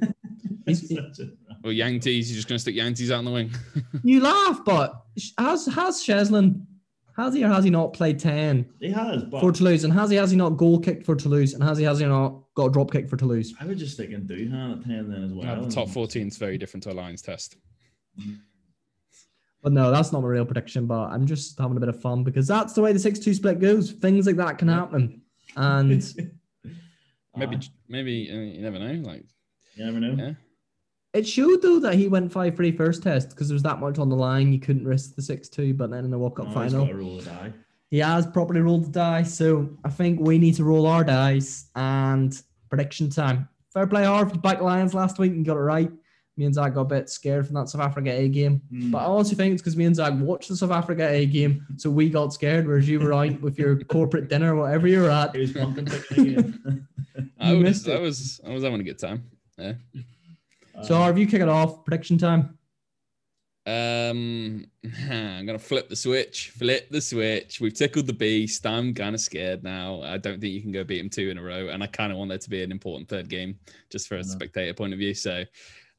[0.67, 1.19] it's he's-
[1.67, 2.03] such a- or Jantjies?
[2.05, 3.51] He's just going to stick Jantjies out on the wing.
[4.03, 5.01] You laugh, but
[5.37, 6.65] has has Cheslin,
[7.17, 9.83] has he or has he not played 10 he has, but for Toulouse?
[9.83, 11.53] And has he has he not goal kicked for Toulouse?
[11.53, 13.53] And has he has he not got a drop kick for Toulouse?
[13.59, 15.49] I would just stick in Duhan at 10 then as well.
[15.49, 17.57] Uh, the top 14 is very different to a Lions test.
[19.63, 20.85] But no, that's not my real prediction.
[20.85, 23.59] But I'm just having a bit of fun because that's the way the six-two split
[23.59, 23.91] goes.
[23.91, 25.21] Things like that can happen,
[25.55, 25.89] and
[27.35, 28.93] Maybe Ah, maybe uh, you never know.
[29.07, 29.23] Like
[29.75, 30.15] you never know.
[30.17, 30.33] Yeah.
[31.17, 34.09] It showed though that he went five-three first test because there was that much on
[34.09, 34.53] the line.
[34.53, 36.91] You couldn't risk the six-two, but then in the World Cup Oh, he's final, got
[36.91, 37.53] to roll the die.
[37.89, 39.23] he has properly rolled the die.
[39.23, 42.39] So I think we need to roll our dice and
[42.69, 43.47] prediction time.
[43.73, 44.31] Fair play, Harv.
[44.33, 45.91] You backed Lions last week and got it right.
[46.35, 48.61] Me and Zach got a bit scared from that South Africa A game.
[48.69, 48.91] Hmm.
[48.91, 51.65] But I also think it's because me and Zach watched the South Africa A game,
[51.77, 55.33] so we got scared, whereas you were out with your corporate dinner, whatever you're at.
[55.33, 56.85] He was pumping picking.
[57.39, 59.23] I was, I was I was having a good time.
[59.57, 59.73] Yeah.
[60.83, 61.83] So, Uh, Harv, you kick it off.
[61.83, 62.57] Prediction time.
[63.65, 64.65] Um,
[65.09, 66.51] I'm gonna flip the switch.
[66.51, 67.59] Flip the switch.
[67.59, 68.65] We've tickled the beast.
[68.65, 70.01] I'm kind of scared now.
[70.03, 72.11] I don't think you can go beat him two in a row, and I kind
[72.11, 73.59] of want there to be an important third game,
[73.89, 75.13] just for a spectator point of view.
[75.13, 75.43] So,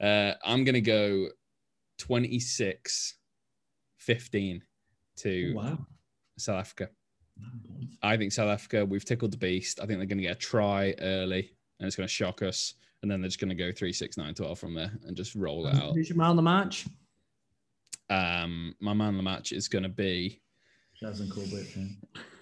[0.01, 1.27] uh, I'm gonna go
[1.99, 3.15] 26,
[3.97, 4.63] 15
[5.17, 5.77] to oh, wow.
[6.37, 6.89] South Africa.
[8.01, 8.85] I think South Africa.
[8.85, 9.79] We've tickled the beast.
[9.79, 13.21] I think they're gonna get a try early, and it's gonna shock us, and then
[13.21, 15.93] they're just gonna go three, six, nine, 12 from there, and just roll it out.
[15.95, 16.85] Who's your man of the match?
[18.09, 20.41] Um, my man of the match is going to be
[20.99, 21.67] Jasmine Colbert.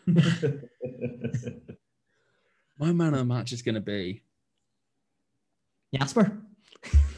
[2.80, 4.24] my man of the match is going to be.
[5.94, 6.38] Jasper.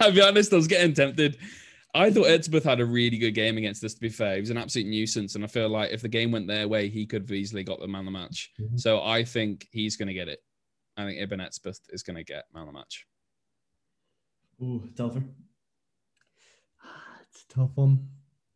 [0.00, 1.38] I'll be honest, I was getting tempted.
[1.94, 4.34] I thought Etzebeth had a really good game against us, to be fair.
[4.34, 5.36] He was an absolute nuisance.
[5.36, 7.78] And I feel like if the game went their way, he could have easily got
[7.78, 8.50] the man of the match.
[8.60, 8.80] Mhm.
[8.80, 10.42] So I think he's going to get it.
[10.96, 13.06] I think Eben Etzebeth is going to get man of the match.
[14.62, 15.24] Ooh, Telfer.
[17.30, 18.08] It's a tough one.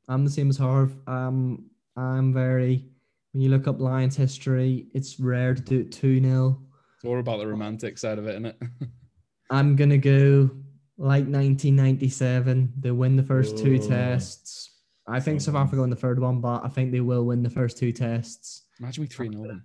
[0.09, 0.97] I'm the same as Harv.
[1.07, 2.89] Um, I'm very.
[3.32, 6.62] When you look up Lions history, it's rare to do it 2 0.
[6.95, 8.57] It's all about the romantic side of it, isn't it?
[9.51, 10.51] I'm going to go
[10.97, 12.72] like 1997.
[12.78, 14.70] They win the first two tests.
[15.07, 17.51] I think South Africa win the third one, but I think they will win the
[17.51, 18.64] first two tests.
[18.80, 19.51] Imagine we 3 0 them.
[19.51, 19.62] And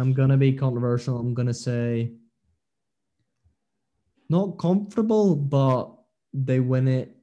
[0.00, 1.18] I'm going to be controversial.
[1.18, 2.12] I'm going to say
[4.28, 5.90] not comfortable, but
[6.32, 7.16] they win it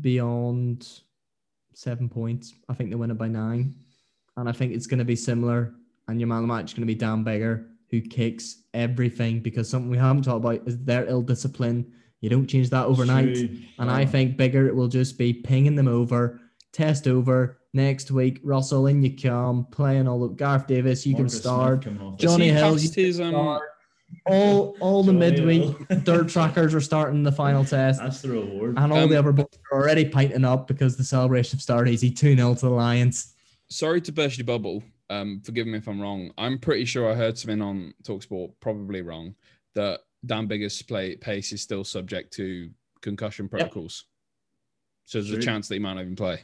[0.00, 0.88] beyond
[1.74, 2.54] seven points.
[2.68, 3.74] I think they win it by nine.
[4.36, 5.74] And I think it's going to be similar.
[6.08, 9.40] And your man of the match is going to be Dan Biggar, who kicks everything
[9.40, 11.92] because something we haven't talked about is their ill discipline.
[12.20, 13.34] You don't change that overnight.
[13.34, 13.58] True.
[13.78, 16.40] And I Uh, think Biggar will just be pinging them over,
[16.72, 17.58] test over.
[17.74, 21.82] Next week, Russell, in you come, playing all the Gareth Davies, you Marcus can start.
[21.82, 23.62] coming off the Johnny Has he Hill, passed you his, um, start.
[24.26, 26.00] All all the Johnny midweek Hill.
[26.04, 27.98] dirt trackers are starting the final test.
[28.00, 28.78] That's the reward.
[28.78, 32.12] And all Um, the other boys are already pinting up because the celebration started easy
[32.12, 33.34] 2 0 to the Lions.
[33.68, 34.84] sorry to burst your bubble.
[35.10, 36.30] Um, forgive me if I'm wrong.
[36.38, 39.34] I'm pretty sure I heard something on Talksport, probably wrong,
[39.74, 42.70] that Dan Biggar's play pace is still subject to
[43.02, 44.04] concussion protocols.
[45.06, 45.38] So there's True.
[45.38, 46.40] a chance that he might not even play.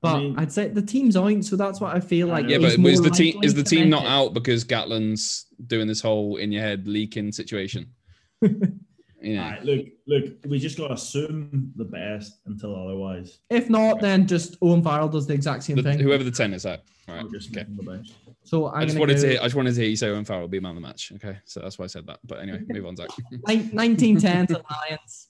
[0.00, 2.48] But I mean- would say the team's out, so that's what I feel like.
[2.48, 4.08] Yeah, but is more the team is the team not it.
[4.08, 7.90] out because Gatland's doing this whole in your head leaking situation?
[8.42, 13.38] you know, Alright, look, look, we just got to assume the best until otherwise.
[13.50, 15.98] If not, then just Owen Farrell does the exact same the, thing.
[15.98, 16.84] whoever the ten is at.
[17.08, 17.24] All right.
[17.24, 17.38] Okay.
[17.52, 18.12] making the best.
[18.44, 20.08] So I'm I just wanted go to hear, I just wanted to hear you say
[20.08, 21.12] Owen Farrell will be man of the match.
[21.16, 22.20] Okay, so that's why I said that.
[22.24, 23.08] But anyway, move on, Zach.
[23.48, 25.28] nine- 1910 to Lions.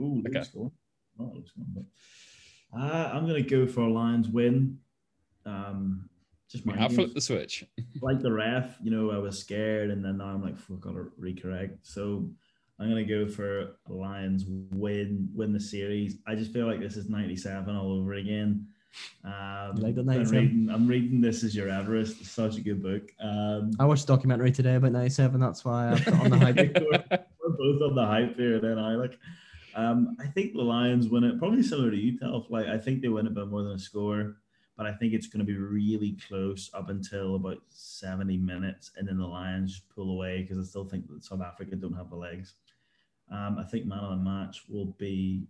[0.00, 0.38] Ooh, Okay.
[0.38, 0.70] Luke's going.
[1.20, 1.84] Oh, not Luke's going, but
[2.76, 4.78] uh, I'm gonna go for a Lions win.
[5.46, 6.08] Um,
[6.48, 7.64] just my I flipped the switch.
[8.02, 11.06] like the ref, you know, I was scared, and then now I'm like, fuck, gotta
[11.20, 11.78] recorrect.
[11.82, 12.28] So
[12.78, 16.16] I'm gonna go for a Lions win, win the series.
[16.26, 18.66] I just feel like this is '97 all over again.
[19.24, 22.20] Um, like the I'm reading, I'm reading This Is Your Everest.
[22.20, 23.02] It's such a good book.
[23.20, 25.40] Um, I watched a documentary today about 97.
[25.40, 26.56] That's why I'm on the hype.
[26.56, 29.18] we're both on the hype here, then I like.
[29.74, 32.50] Um, I think the Lions win it, probably similar to you, Telf.
[32.50, 34.36] Like I think they win it by more than a score,
[34.76, 39.06] but I think it's going to be really close up until about seventy minutes, and
[39.06, 42.16] then the Lions pull away because I still think that South Africa don't have the
[42.16, 42.54] legs.
[43.30, 45.46] Um, I think man of the match will be.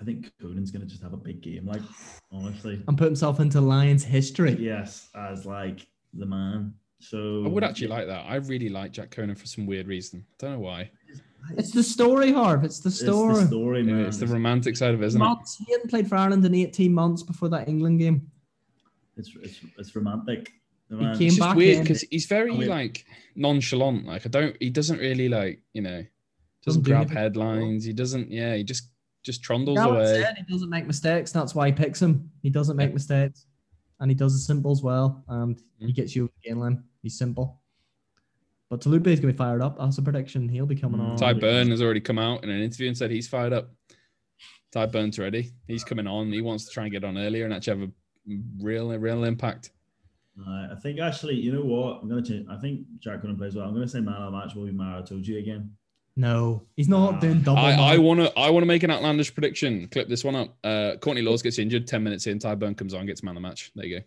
[0.00, 1.66] I think Conan's going to just have a big game.
[1.66, 1.82] Like
[2.30, 4.56] honestly, and put himself into Lions history.
[4.58, 6.74] yes, as like the man.
[7.00, 8.24] So I would actually like that.
[8.26, 10.24] I really like Jack Conan for some weird reason.
[10.28, 10.90] I don't know why.
[11.56, 12.64] It's the story, Harv.
[12.64, 13.34] It's the It's story.
[13.34, 15.24] the story, Yeah, it's the romantic side of it, isn't it?
[15.24, 15.56] months.
[15.64, 18.30] He hadn't played for Ireland in 18 months before that England game.
[19.16, 20.50] It's it's, it's romantic.
[20.88, 23.04] The He came It's just back weird because he's very Oh, like
[23.36, 24.06] nonchalant.
[24.06, 24.56] Like I don't.
[24.60, 26.04] He doesn't really like you know.
[26.64, 27.84] Doesn't Doesn't do grab headlines.
[27.84, 28.30] He doesn't.
[28.30, 28.54] Yeah.
[28.56, 28.90] He just
[29.22, 30.22] just trundles Gallant away.
[30.22, 31.30] said he doesn't make mistakes.
[31.32, 32.30] That's why he picks him.
[32.42, 33.46] He doesn't make mistakes,
[34.00, 35.24] and he does the simple as well.
[35.28, 35.94] And he Mm.
[35.94, 36.82] gets you over the game line.
[37.02, 37.60] He's simple.
[38.68, 39.78] But Taulupe is going to be fired up.
[39.78, 40.48] That's a prediction.
[40.48, 41.10] He'll be coming Mm.
[41.10, 41.18] on.
[41.18, 43.70] Tadhg Beirne has already come out in an interview and said he's fired up.
[44.72, 45.52] Tadhg Beirne's ready.
[45.68, 46.32] He's coming on.
[46.32, 47.92] He wants to try and get on earlier and actually have a
[48.60, 49.70] real, real impact.
[50.38, 52.02] Uh, I think actually, you know what?
[52.02, 52.46] I'm gonna change.
[52.50, 53.66] I think Jack Conan plays well.
[53.68, 55.70] I'm gonna say man of the match will be Maro Itoje again.
[56.18, 57.58] No, he's not doing double.
[57.58, 59.86] I, I want to, I want to make an outlandish prediction.
[59.88, 60.56] Clip this one up.
[60.64, 61.86] Uh, Courtney Lawes gets injured.
[61.86, 63.70] Ten minutes in, Tadhg Beirne comes on, gets man of the match.
[63.74, 64.04] There you go.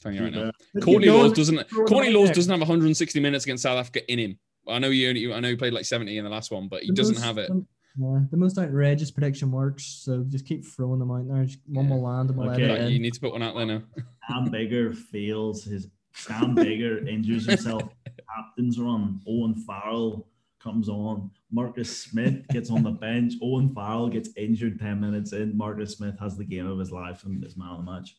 [0.00, 0.52] Telling you right now.
[0.74, 1.68] Look, Courtney you're Lawes doesn't.
[1.70, 4.38] Courtney Lawes doesn't have 160 minutes against South Africa in him.
[4.68, 5.32] I know you only.
[5.32, 7.24] I know he played like 70 in the last one, but he The doesn't most-
[7.24, 7.50] have it.
[7.98, 9.84] Yeah, the most outrageous prediction works.
[9.84, 11.44] So just keep throwing them out there.
[11.44, 11.90] Just one Yeah.
[11.94, 12.84] will land and we'll Okay.
[12.84, 13.82] Like, you need to put one out there now.
[14.28, 15.88] Sam Biggar fails his.
[16.14, 17.82] Sam Biggar injures himself.
[18.34, 19.20] Captain's run.
[19.28, 20.26] Owen Farrell
[20.62, 21.30] comes on.
[21.50, 23.34] Marcus Smith gets on the bench.
[23.42, 25.56] Owen Farrell gets injured 10 minutes in.
[25.56, 28.16] Marcus Smith has the game of his life and is man of the match.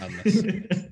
[0.00, 0.42] Madness.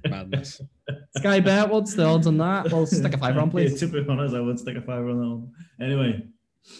[0.08, 0.60] Madness.
[1.18, 1.68] Sky bet.
[1.68, 2.70] What's the odds on that?
[2.72, 3.72] Well, stick a five on, please.
[3.82, 5.52] Yeah, to be honest, I would stick a five on that one.
[5.80, 6.26] Anyway,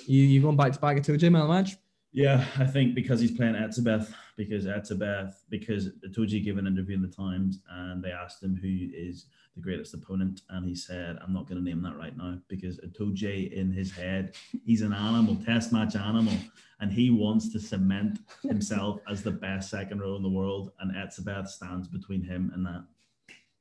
[0.07, 1.77] You you going back to back at two J man match?
[2.17, 7.03] Yeah, I think because he's playing Etzebeth, because Etzebeth, because Toji gave an interview in
[7.03, 11.35] the Times and they asked him who is the greatest opponent, and he said, I'm
[11.35, 15.37] not going to name that right now because Toji in his head, he's an animal,
[15.37, 16.33] test match animal.
[16.81, 20.97] and he wants to cement himself as the best second row in the world, and
[20.97, 22.85] Etzebeth stands between him and that.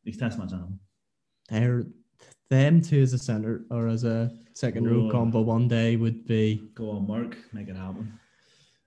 [0.05, 0.79] He's test match animal.
[1.49, 1.83] They're,
[2.49, 6.69] them two as a center or as a second row combo one day would be.
[6.73, 8.17] Go on, Mark, make it happen.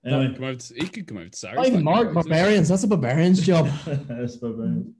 [0.05, 1.57] Anyway, Come out, he could come out to Sarah's.
[1.57, 2.69] Not even Mark, barbarians.
[2.69, 3.67] That's a barbarian's job.
[3.85, 4.95] That's barbarian.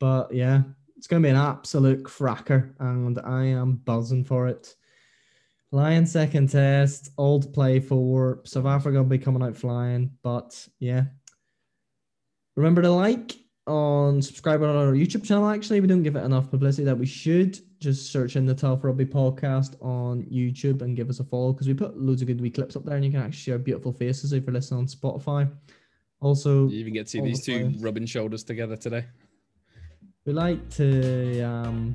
[0.00, 0.62] But yeah,
[0.96, 4.74] it's going to be an absolute cracker, and I am buzzing for it.
[5.70, 8.40] Lion second test, old play for.
[8.44, 11.04] South Africa will be coming out flying, but yeah.
[12.56, 13.36] Remember to like
[13.66, 15.48] on subscribing on our YouTube channel.
[15.48, 17.58] Actually, we don't give it enough publicity that we should.
[17.78, 21.66] Just search in the Telf Rugby podcast on YouTube and give us a follow because
[21.68, 23.58] we put loads of good wee clips up there, and you can actually see our
[23.58, 25.50] beautiful faces if you're listening on Spotify.
[26.20, 27.82] Also, You even get to see these the two players.
[27.82, 29.04] rubbing shoulders together today.
[30.24, 31.94] We like to um,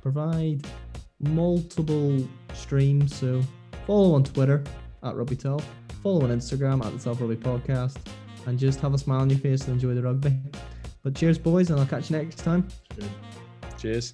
[0.00, 0.66] provide
[1.20, 3.14] multiple streams.
[3.14, 3.42] So
[3.86, 4.64] follow on Twitter
[5.02, 5.62] at Rugby Telf,
[6.02, 7.98] follow on Instagram at the Telf Rugby Podcast,
[8.46, 10.34] and just have a smile on your face and enjoy the rugby.
[11.02, 12.66] But cheers, boys, and I'll catch you next time.
[13.78, 14.12] Cheers.